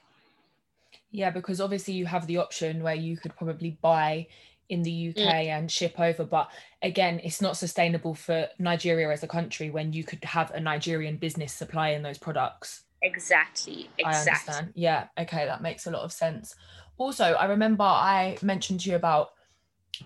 Yeah, 1.10 1.30
because 1.30 1.60
obviously 1.60 1.94
you 1.94 2.06
have 2.06 2.26
the 2.26 2.38
option 2.38 2.82
where 2.82 2.94
you 2.94 3.18
could 3.18 3.36
probably 3.36 3.76
buy 3.82 4.28
in 4.72 4.82
the 4.82 5.10
UK 5.10 5.16
mm. 5.16 5.48
and 5.48 5.70
ship 5.70 6.00
over. 6.00 6.24
But 6.24 6.50
again, 6.80 7.20
it's 7.22 7.42
not 7.42 7.58
sustainable 7.58 8.14
for 8.14 8.48
Nigeria 8.58 9.10
as 9.12 9.22
a 9.22 9.28
country 9.28 9.68
when 9.68 9.92
you 9.92 10.02
could 10.02 10.24
have 10.24 10.50
a 10.52 10.60
Nigerian 10.60 11.18
business 11.18 11.52
supplying 11.52 12.02
those 12.02 12.16
products. 12.16 12.84
Exactly. 13.02 13.90
Exactly. 13.98 14.04
I 14.04 14.18
understand. 14.18 14.72
Yeah. 14.74 15.08
Okay. 15.18 15.44
That 15.44 15.60
makes 15.60 15.86
a 15.86 15.90
lot 15.90 16.02
of 16.02 16.12
sense. 16.12 16.54
Also, 16.96 17.24
I 17.24 17.44
remember 17.44 17.84
I 17.84 18.38
mentioned 18.40 18.80
to 18.80 18.90
you 18.90 18.96
about 18.96 19.32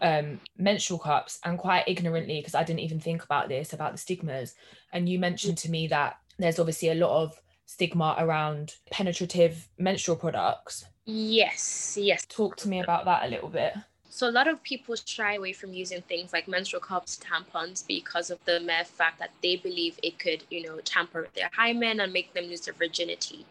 um, 0.02 0.40
menstrual 0.58 0.98
cups 0.98 1.38
and 1.44 1.58
quite 1.58 1.84
ignorantly 1.86 2.40
because 2.40 2.56
I 2.56 2.64
didn't 2.64 2.80
even 2.80 2.98
think 2.98 3.22
about 3.22 3.48
this 3.48 3.72
about 3.72 3.92
the 3.92 3.98
stigmas. 3.98 4.56
And 4.92 5.08
you 5.08 5.20
mentioned 5.20 5.58
to 5.58 5.70
me 5.70 5.86
that 5.88 6.16
there's 6.40 6.58
obviously 6.58 6.88
a 6.88 6.94
lot 6.96 7.22
of 7.22 7.40
stigma 7.66 8.16
around 8.18 8.74
penetrative 8.90 9.68
menstrual 9.78 10.16
products. 10.16 10.86
Yes, 11.04 11.96
yes. 12.00 12.26
Talk 12.28 12.56
to 12.56 12.68
me 12.68 12.80
about 12.80 13.04
that 13.04 13.24
a 13.24 13.28
little 13.28 13.48
bit. 13.48 13.74
So 14.08 14.28
a 14.28 14.30
lot 14.30 14.48
of 14.48 14.62
people 14.62 14.94
shy 14.96 15.34
away 15.34 15.52
from 15.52 15.72
using 15.72 16.00
things 16.02 16.32
like 16.32 16.48
menstrual 16.48 16.80
cups, 16.80 17.18
tampons, 17.18 17.86
because 17.86 18.30
of 18.30 18.38
the 18.44 18.60
mere 18.60 18.84
fact 18.84 19.18
that 19.18 19.30
they 19.42 19.56
believe 19.56 19.98
it 20.02 20.18
could, 20.18 20.44
you 20.50 20.62
know, 20.62 20.78
tamper 20.80 21.22
with 21.22 21.34
their 21.34 21.50
hymen 21.52 22.00
and 22.00 22.12
make 22.12 22.32
them 22.32 22.44
lose 22.44 22.62
their 22.62 22.74
virginity. 22.74 23.44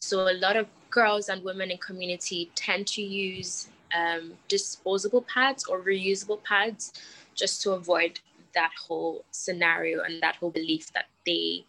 So 0.00 0.28
a 0.28 0.34
lot 0.34 0.56
of 0.56 0.66
girls 0.90 1.28
and 1.28 1.42
women 1.42 1.70
in 1.70 1.78
community 1.78 2.50
tend 2.54 2.86
to 2.88 3.02
use 3.02 3.68
um, 3.96 4.34
disposable 4.48 5.22
pads 5.22 5.64
or 5.64 5.80
reusable 5.80 6.42
pads 6.44 6.92
just 7.34 7.62
to 7.62 7.72
avoid 7.72 8.20
that 8.54 8.72
whole 8.86 9.24
scenario 9.30 10.02
and 10.02 10.22
that 10.22 10.36
whole 10.36 10.50
belief 10.50 10.92
that 10.92 11.06
they 11.26 11.64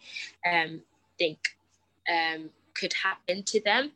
um, 0.52 0.82
think 1.18 1.56
um, 2.10 2.50
could 2.76 2.94
happen 2.94 3.44
to 3.44 3.62
them. 3.62 3.92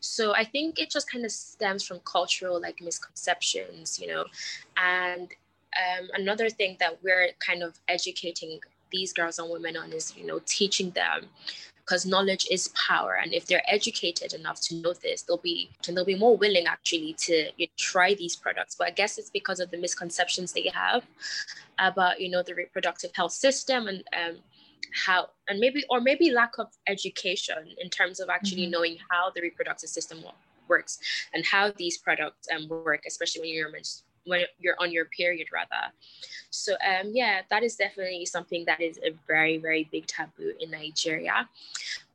So 0.00 0.34
I 0.34 0.44
think 0.44 0.78
it 0.78 0.90
just 0.90 1.10
kind 1.10 1.24
of 1.24 1.32
stems 1.32 1.84
from 1.84 2.00
cultural 2.00 2.60
like 2.60 2.80
misconceptions, 2.80 3.98
you 3.98 4.08
know. 4.08 4.24
And 4.76 5.28
um, 5.76 6.08
another 6.14 6.50
thing 6.50 6.76
that 6.80 7.02
we're 7.02 7.30
kind 7.38 7.62
of 7.62 7.78
educating 7.88 8.60
these 8.90 9.12
girls 9.12 9.38
and 9.38 9.50
women 9.50 9.76
on 9.76 9.92
is, 9.92 10.14
you 10.16 10.26
know, 10.26 10.40
teaching 10.44 10.90
them 10.90 11.28
because 11.84 12.06
knowledge 12.06 12.46
is 12.50 12.68
power 12.68 13.18
and 13.22 13.34
if 13.34 13.46
they're 13.46 13.62
educated 13.68 14.32
enough 14.32 14.60
to 14.60 14.74
know 14.76 14.94
this 14.94 15.22
they'll 15.22 15.36
be 15.36 15.68
and 15.86 15.96
they'll 15.96 16.04
be 16.04 16.18
more 16.18 16.36
willing 16.36 16.66
actually 16.66 17.12
to 17.12 17.50
you 17.56 17.66
know, 17.66 17.72
try 17.76 18.14
these 18.14 18.34
products 18.34 18.74
but 18.74 18.86
i 18.86 18.90
guess 18.90 19.18
it's 19.18 19.30
because 19.30 19.60
of 19.60 19.70
the 19.70 19.76
misconceptions 19.76 20.52
they 20.52 20.70
have 20.72 21.04
about 21.78 22.20
you 22.20 22.30
know 22.30 22.42
the 22.42 22.54
reproductive 22.54 23.10
health 23.14 23.32
system 23.32 23.86
and 23.86 24.04
um, 24.14 24.36
how 24.92 25.28
and 25.48 25.58
maybe 25.58 25.84
or 25.90 26.00
maybe 26.00 26.30
lack 26.30 26.58
of 26.58 26.68
education 26.86 27.68
in 27.78 27.88
terms 27.90 28.20
of 28.20 28.28
actually 28.28 28.62
mm-hmm. 28.62 28.72
knowing 28.72 28.96
how 29.10 29.30
the 29.34 29.40
reproductive 29.40 29.88
system 29.88 30.22
works 30.68 30.98
and 31.32 31.44
how 31.44 31.70
these 31.76 31.98
products 31.98 32.48
um, 32.54 32.68
work 32.68 33.02
especially 33.06 33.42
when 33.42 33.50
you're 33.50 33.70
when 34.26 34.40
you're 34.58 34.76
on 34.80 34.90
your 34.90 35.04
period 35.06 35.46
rather 35.52 35.92
so 36.50 36.72
um 36.74 37.10
yeah 37.12 37.42
that 37.50 37.62
is 37.62 37.76
definitely 37.76 38.24
something 38.24 38.64
that 38.64 38.80
is 38.80 38.98
a 39.04 39.14
very 39.26 39.58
very 39.58 39.88
big 39.92 40.06
taboo 40.06 40.52
in 40.60 40.70
nigeria 40.70 41.48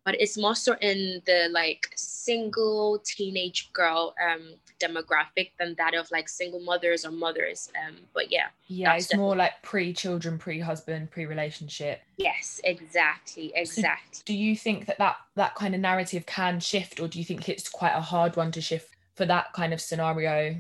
but 0.10 0.20
it's 0.20 0.40
more 0.40 0.56
so 0.56 0.76
in 0.82 1.22
the 1.28 1.50
like 1.52 1.92
single 1.96 3.00
teenage 3.06 3.72
girl 3.74 4.16
um 4.28 4.56
demographic 4.80 5.52
than 5.60 5.76
that 5.78 5.94
of 5.94 6.10
like 6.10 6.28
single 6.28 6.60
mothers 6.62 7.06
or 7.06 7.12
mothers 7.12 7.72
um 7.86 7.96
but 8.12 8.32
yeah 8.32 8.48
yeah 8.66 8.96
it's 8.96 9.16
more 9.16 9.36
like 9.36 9.62
pre-children 9.62 10.40
pre-husband 10.40 11.12
pre-relationship. 11.12 12.02
Yes 12.18 12.60
exactly 12.64 13.52
exactly 13.54 14.14
so 14.14 14.22
do 14.26 14.34
you 14.34 14.56
think 14.56 14.88
that 14.88 14.98
that 14.98 15.18
that 15.36 15.54
kind 15.54 15.76
of 15.76 15.82
narrative 15.82 16.26
can 16.26 16.60
shift 16.60 17.00
or 17.00 17.08
do 17.08 17.20
you 17.20 17.26
think 17.26 17.48
it's 17.48 17.70
quite 17.70 17.94
a 17.94 18.02
hard 18.02 18.36
one 18.36 18.52
to 18.54 18.62
shift 18.62 18.96
for 19.14 19.28
that 19.28 19.54
kind 19.54 19.74
of 19.74 19.80
scenario? 19.80 20.60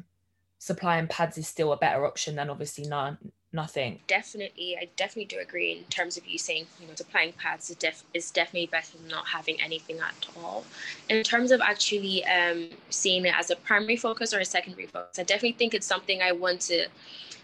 Supplying 0.60 1.08
pads 1.08 1.40
is 1.40 1.48
still 1.48 1.74
a 1.74 1.78
better 1.78 2.06
option 2.06 2.36
than 2.36 2.52
obviously 2.52 2.86
none 2.86 3.18
nothing. 3.52 4.00
Definitely 4.08 4.78
i 4.80 4.88
definitely 4.96 5.26
do 5.26 5.40
agree 5.42 5.72
in 5.72 5.84
terms 5.86 6.18
of 6.18 6.26
you 6.28 6.38
saying 6.38 6.66
you 6.80 6.88
know 6.88 6.96
supplying 6.96 7.34
pads 7.34 7.70
is, 7.70 7.76
def- 7.76 8.04
is 8.14 8.32
definitely 8.32 8.68
better 8.68 8.98
than 8.98 9.08
not 9.08 9.28
having 9.28 9.60
anything 9.62 10.00
at 10.00 10.28
all. 10.42 10.64
In 11.10 11.24
terms 11.24 11.52
of 11.52 11.62
actually 11.62 12.26
um, 12.26 12.70
seeing 12.90 13.26
it 13.26 13.34
as 13.38 13.50
a 13.50 13.56
primary 13.56 13.98
focus 13.98 14.34
or 14.34 14.40
a 14.40 14.46
secondary 14.46 14.88
focus 14.88 15.20
i 15.20 15.24
definitely 15.24 15.54
think 15.54 15.74
it's 15.74 15.88
something 15.88 16.22
i 16.22 16.32
want 16.32 16.62
to 16.62 16.88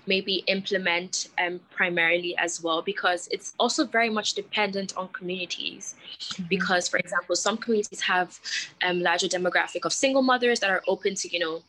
maybe 0.07 0.43
implement 0.47 1.29
um, 1.39 1.59
primarily 1.71 2.37
as 2.37 2.61
well 2.61 2.81
because 2.81 3.27
it's 3.31 3.53
also 3.59 3.85
very 3.85 4.09
much 4.09 4.33
dependent 4.33 4.95
on 4.95 5.07
communities. 5.09 5.95
Mm-hmm. 6.15 6.43
because 6.49 6.87
for 6.87 6.97
example 6.97 7.35
some 7.35 7.57
communities 7.57 8.01
have 8.01 8.39
um, 8.83 9.01
larger 9.01 9.27
demographic 9.27 9.85
of 9.85 9.93
single 9.93 10.21
mothers 10.21 10.59
that 10.59 10.69
are 10.69 10.81
open 10.87 11.15
to 11.15 11.29
you 11.29 11.39
know 11.39 11.61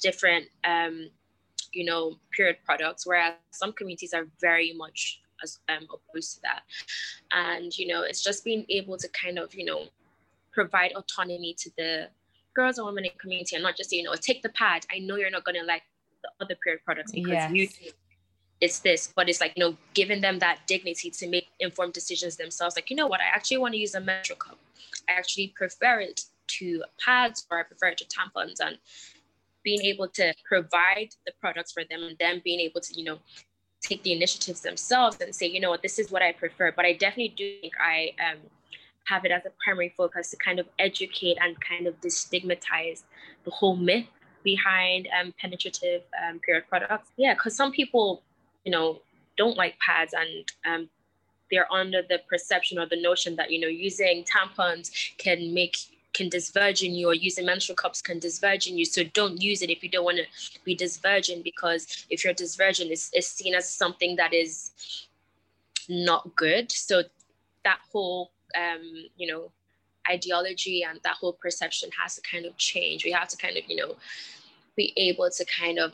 different 0.00 0.46
um, 0.64 1.10
you 1.72 1.84
know 1.84 2.16
period 2.32 2.56
products 2.64 3.06
whereas 3.06 3.34
some 3.50 3.72
communities 3.72 4.12
are 4.12 4.26
very 4.40 4.72
much 4.72 5.20
as, 5.42 5.58
um, 5.68 5.86
opposed 5.92 6.34
to 6.34 6.40
that. 6.42 6.62
And 7.32 7.76
you 7.76 7.86
know 7.88 8.02
it's 8.02 8.22
just 8.22 8.44
being 8.44 8.64
able 8.68 8.96
to 8.98 9.08
kind 9.08 9.38
of 9.38 9.54
you 9.54 9.64
know 9.64 9.84
provide 10.52 10.92
autonomy 10.92 11.54
to 11.58 11.70
the 11.76 12.08
girls 12.54 12.78
and 12.78 12.86
women 12.86 13.04
in 13.04 13.12
community 13.20 13.54
and 13.56 13.62
not 13.62 13.76
just 13.76 13.92
you 13.92 14.02
know 14.02 14.14
take 14.14 14.42
the 14.42 14.48
pad. 14.50 14.86
I 14.92 14.98
know 14.98 15.16
you're 15.16 15.30
not 15.30 15.44
going 15.44 15.56
to 15.56 15.64
like 15.64 15.82
the 16.22 16.30
other 16.40 16.56
period 16.62 16.82
products 16.84 17.12
because 17.12 17.30
yes. 17.30 17.52
you 17.52 17.68
it's 18.60 18.80
this 18.80 19.10
but 19.16 19.26
it's 19.26 19.40
like 19.40 19.54
you 19.56 19.64
know 19.64 19.74
giving 19.94 20.20
them 20.20 20.38
that 20.38 20.58
dignity 20.66 21.10
to 21.10 21.28
make 21.28 21.48
informed 21.60 21.92
decisions 21.92 22.36
themselves. 22.36 22.76
Like 22.76 22.90
you 22.90 22.96
know 22.96 23.06
what? 23.06 23.20
I 23.20 23.34
actually 23.34 23.58
want 23.58 23.74
to 23.74 23.80
use 23.80 23.94
a 23.94 24.00
menstrual 24.00 24.38
cup. 24.38 24.58
I 25.08 25.12
actually 25.12 25.54
prefer 25.56 26.00
it 26.00 26.22
to 26.58 26.82
pads 27.04 27.46
or 27.50 27.60
i 27.60 27.62
prefer 27.62 27.86
it 27.86 27.98
to 27.98 28.04
tampons 28.06 28.56
and 28.60 28.76
being 29.62 29.82
able 29.82 30.08
to 30.08 30.34
provide 30.48 31.08
the 31.26 31.32
products 31.40 31.72
for 31.72 31.82
them 31.90 32.02
and 32.02 32.16
then 32.18 32.40
being 32.44 32.60
able 32.60 32.80
to, 32.80 32.98
you 32.98 33.04
know, 33.04 33.18
take 33.80 34.02
the 34.02 34.12
initiatives 34.12 34.60
themselves 34.60 35.18
and 35.20 35.34
say, 35.34 35.46
you 35.46 35.60
know 35.60 35.70
what, 35.70 35.82
this 35.82 35.98
is 35.98 36.10
what 36.10 36.22
I 36.22 36.32
prefer. 36.32 36.72
But 36.72 36.84
I 36.84 36.92
definitely 36.92 37.34
do 37.36 37.60
think 37.60 37.74
I 37.80 38.12
um, 38.30 38.38
have 39.04 39.24
it 39.24 39.30
as 39.30 39.46
a 39.46 39.50
primary 39.64 39.92
focus 39.96 40.30
to 40.30 40.36
kind 40.36 40.58
of 40.58 40.66
educate 40.78 41.38
and 41.40 41.56
kind 41.60 41.86
of 41.86 42.00
destigmatize 42.00 43.02
the 43.44 43.50
whole 43.50 43.76
myth 43.76 44.06
behind 44.42 45.08
um, 45.18 45.32
penetrative 45.40 46.02
um, 46.26 46.38
period 46.40 46.64
products. 46.68 47.10
Yeah, 47.16 47.34
because 47.34 47.56
some 47.56 47.72
people, 47.72 48.22
you 48.64 48.72
know, 48.72 49.00
don't 49.36 49.56
like 49.56 49.78
pads 49.78 50.14
and 50.14 50.44
um, 50.66 50.88
they're 51.50 51.70
under 51.72 52.02
the 52.02 52.20
perception 52.28 52.78
or 52.78 52.86
the 52.86 53.00
notion 53.00 53.36
that, 53.36 53.50
you 53.50 53.60
know, 53.60 53.68
using 53.68 54.24
tampons 54.24 54.90
can 55.18 55.52
make 55.52 55.76
can 56.28 56.94
you 56.94 57.08
or 57.08 57.14
using 57.14 57.46
menstrual 57.46 57.76
cups 57.76 58.02
can 58.02 58.20
disvirgin 58.20 58.76
you. 58.76 58.84
So 58.84 59.04
don't 59.14 59.40
use 59.40 59.62
it 59.62 59.70
if 59.70 59.82
you 59.82 59.88
don't 59.88 60.04
want 60.04 60.18
to 60.18 60.26
be 60.64 60.76
disvirgin 60.76 61.42
because 61.42 62.06
if 62.10 62.24
you're 62.24 62.34
disvirgin, 62.34 62.90
it's, 62.90 63.10
it's 63.12 63.28
seen 63.28 63.54
as 63.54 63.72
something 63.72 64.16
that 64.16 64.34
is 64.34 64.72
not 65.88 66.34
good. 66.36 66.70
So 66.72 67.04
that 67.64 67.78
whole, 67.92 68.32
um, 68.56 68.82
you 69.16 69.32
know, 69.32 69.50
ideology 70.10 70.82
and 70.82 70.98
that 71.04 71.16
whole 71.16 71.34
perception 71.34 71.90
has 72.00 72.16
to 72.16 72.22
kind 72.22 72.44
of 72.44 72.56
change. 72.56 73.04
We 73.04 73.12
have 73.12 73.28
to 73.28 73.36
kind 73.36 73.56
of, 73.56 73.64
you 73.68 73.76
know, 73.76 73.96
be 74.76 74.92
able 74.96 75.30
to 75.30 75.44
kind 75.44 75.78
of 75.78 75.92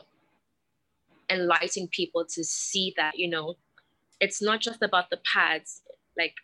enlighten 1.28 1.88
people 1.88 2.24
to 2.24 2.44
see 2.44 2.94
that, 2.96 3.18
you 3.18 3.28
know, 3.28 3.56
it's 4.20 4.40
not 4.40 4.60
just 4.60 4.82
about 4.82 5.10
the 5.10 5.18
pads, 5.30 5.82
like 6.16 6.34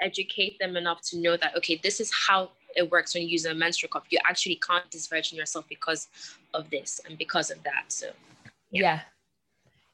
educate 0.00 0.58
them 0.58 0.76
enough 0.76 1.02
to 1.10 1.18
know 1.18 1.36
that, 1.36 1.56
okay, 1.56 1.78
this 1.82 2.00
is 2.00 2.10
how 2.28 2.50
it 2.76 2.90
works 2.90 3.14
when 3.14 3.22
you 3.22 3.28
use 3.28 3.44
a 3.44 3.54
menstrual 3.54 3.90
cup. 3.90 4.04
You 4.10 4.18
actually 4.24 4.56
can't 4.56 4.88
disvirgin 4.90 5.34
yourself 5.34 5.66
because 5.68 6.08
of 6.54 6.68
this 6.70 7.00
and 7.08 7.18
because 7.18 7.50
of 7.50 7.62
that. 7.64 7.84
So, 7.88 8.06
yeah. 8.70 8.82
yeah. 8.82 9.00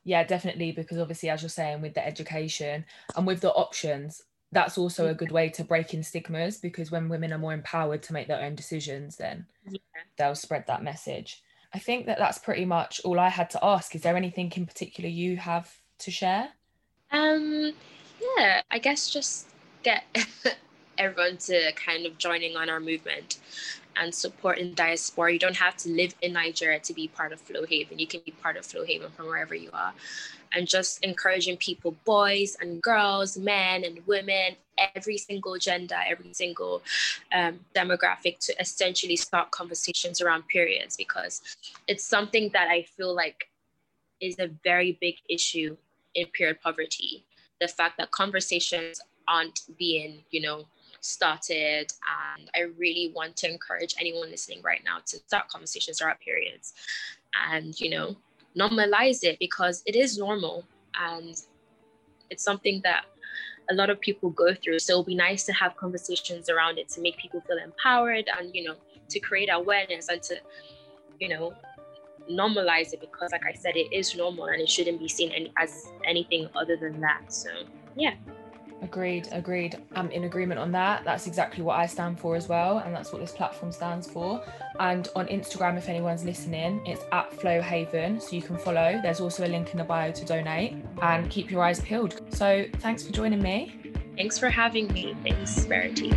Yeah, 0.04 0.24
definitely. 0.24 0.72
Because 0.72 0.98
obviously, 0.98 1.28
as 1.28 1.42
you're 1.42 1.50
saying, 1.50 1.82
with 1.82 1.94
the 1.94 2.06
education 2.06 2.84
and 3.14 3.26
with 3.26 3.40
the 3.40 3.52
options, 3.52 4.22
that's 4.52 4.78
also 4.78 5.08
a 5.08 5.14
good 5.14 5.30
way 5.30 5.50
to 5.50 5.64
break 5.64 5.92
in 5.92 6.02
stigmas 6.02 6.56
because 6.56 6.90
when 6.90 7.08
women 7.08 7.32
are 7.32 7.38
more 7.38 7.52
empowered 7.52 8.02
to 8.04 8.12
make 8.12 8.28
their 8.28 8.42
own 8.42 8.54
decisions, 8.54 9.16
then 9.16 9.44
yeah. 9.68 9.78
they'll 10.16 10.34
spread 10.34 10.66
that 10.66 10.82
message. 10.82 11.42
I 11.74 11.78
think 11.78 12.06
that 12.06 12.18
that's 12.18 12.38
pretty 12.38 12.64
much 12.64 13.00
all 13.04 13.20
I 13.20 13.28
had 13.28 13.50
to 13.50 13.62
ask. 13.62 13.94
Is 13.94 14.02
there 14.02 14.16
anything 14.16 14.50
in 14.56 14.64
particular 14.64 15.10
you 15.10 15.36
have 15.36 15.70
to 15.98 16.10
share? 16.10 16.48
Um, 17.10 17.74
yeah, 18.36 18.62
I 18.70 18.78
guess 18.78 19.10
just 19.10 19.48
get 19.82 20.04
everyone 20.98 21.37
to 21.38 21.72
kind 21.72 22.06
of 22.06 22.18
joining 22.18 22.56
on 22.56 22.68
our 22.68 22.80
movement 22.80 23.38
and 23.96 24.14
support 24.14 24.58
in 24.58 24.74
diaspora. 24.74 25.32
You 25.32 25.38
don't 25.38 25.56
have 25.56 25.76
to 25.78 25.88
live 25.88 26.14
in 26.22 26.32
Nigeria 26.32 26.78
to 26.80 26.92
be 26.92 27.08
part 27.08 27.32
of 27.32 27.40
Flo 27.40 27.64
Haven. 27.64 27.98
You 27.98 28.06
can 28.06 28.20
be 28.24 28.32
part 28.32 28.56
of 28.56 28.66
Flo 28.66 28.84
Haven 28.84 29.11
from 29.11 29.26
wherever 29.26 29.54
you 29.54 29.70
are. 29.72 29.92
And 30.52 30.66
just 30.66 31.04
encouraging 31.04 31.56
people, 31.58 31.96
boys 32.04 32.56
and 32.61 32.80
girls, 32.80 33.37
men 33.37 33.84
and 33.84 34.06
women, 34.06 34.56
every 34.94 35.18
single 35.18 35.58
gender, 35.58 35.96
every 36.06 36.32
single 36.32 36.82
um, 37.34 37.61
demographic 37.74 38.38
to 38.46 38.54
essentially 38.61 39.16
start 39.16 39.50
conversations 39.50 40.20
around 40.20 40.46
periods 40.48 40.96
because 40.96 41.42
it's 41.87 42.04
something 42.04 42.50
that 42.54 42.68
I 42.68 42.82
feel 42.82 43.14
like 43.14 43.48
is 44.20 44.37
a 44.38 44.48
very 44.64 44.96
big 45.00 45.16
issue 45.28 45.76
in 46.14 46.26
period 46.26 46.61
poverty. 46.62 47.24
The 47.61 47.68
fact 47.68 47.98
that 47.98 48.11
conversations 48.11 49.00
aren't 49.26 49.61
being, 49.78 50.24
you 50.30 50.40
know, 50.40 50.66
started. 51.00 51.92
And 52.37 52.50
I 52.54 52.61
really 52.78 53.12
want 53.14 53.37
to 53.38 53.50
encourage 53.50 53.94
anyone 54.00 54.30
listening 54.30 54.62
right 54.62 54.82
now 54.84 54.98
to 55.06 55.16
start 55.16 55.48
conversations 55.48 56.00
around 56.00 56.18
periods 56.20 56.74
and, 57.50 57.78
you 57.80 57.90
know, 57.90 58.16
normalize 58.56 59.22
it 59.24 59.38
because 59.38 59.82
it 59.87 59.94
is 59.94 60.18
normal 60.18 60.64
and 60.94 61.40
it's 62.30 62.42
something 62.42 62.80
that 62.84 63.04
a 63.70 63.74
lot 63.74 63.90
of 63.90 64.00
people 64.00 64.30
go 64.30 64.54
through. 64.54 64.78
So 64.78 64.94
it'll 64.94 65.04
be 65.04 65.14
nice 65.14 65.44
to 65.46 65.52
have 65.52 65.76
conversations 65.76 66.48
around 66.48 66.78
it 66.78 66.88
to 66.90 67.00
make 67.00 67.16
people 67.18 67.40
feel 67.42 67.58
empowered 67.58 68.28
and, 68.38 68.54
you 68.54 68.64
know, 68.64 68.74
to 69.11 69.20
create 69.20 69.48
awareness 69.52 70.08
and 70.08 70.22
to, 70.22 70.37
you 71.20 71.28
know, 71.28 71.54
normalize 72.30 72.92
it 72.92 73.00
because 73.00 73.32
like 73.32 73.44
i 73.46 73.52
said 73.52 73.76
it 73.76 73.92
is 73.92 74.14
normal 74.14 74.46
and 74.46 74.61
it 74.61 74.68
shouldn't 74.68 74.98
be 74.98 75.08
seen 75.08 75.48
as 75.56 75.87
anything 76.04 76.48
other 76.54 76.76
than 76.76 77.00
that 77.00 77.22
so 77.28 77.48
yeah 77.96 78.14
Agreed, 78.80 79.28
agreed. 79.32 79.76
I'm 79.94 80.10
in 80.10 80.24
agreement 80.24 80.60
on 80.60 80.72
that. 80.72 81.04
That's 81.04 81.26
exactly 81.26 81.62
what 81.64 81.78
I 81.78 81.86
stand 81.86 82.18
for 82.18 82.36
as 82.36 82.48
well. 82.48 82.78
And 82.78 82.94
that's 82.94 83.12
what 83.12 83.20
this 83.20 83.32
platform 83.32 83.72
stands 83.72 84.08
for. 84.08 84.42
And 84.78 85.08
on 85.16 85.26
Instagram, 85.26 85.76
if 85.76 85.88
anyone's 85.88 86.24
listening, 86.24 86.80
it's 86.86 87.02
at 87.12 87.32
Flo 87.34 87.60
Haven. 87.60 88.20
So 88.20 88.36
you 88.36 88.42
can 88.42 88.56
follow. 88.56 89.00
There's 89.02 89.20
also 89.20 89.46
a 89.46 89.48
link 89.48 89.72
in 89.72 89.78
the 89.78 89.84
bio 89.84 90.12
to 90.12 90.24
donate 90.24 90.76
and 91.02 91.28
keep 91.28 91.50
your 91.50 91.62
eyes 91.62 91.80
peeled. 91.80 92.20
So 92.34 92.66
thanks 92.78 93.02
for 93.02 93.12
joining 93.12 93.42
me. 93.42 93.74
Thanks 94.16 94.38
for 94.38 94.48
having 94.48 94.92
me. 94.92 95.16
Thanks, 95.22 95.64
Verity. 95.64 96.10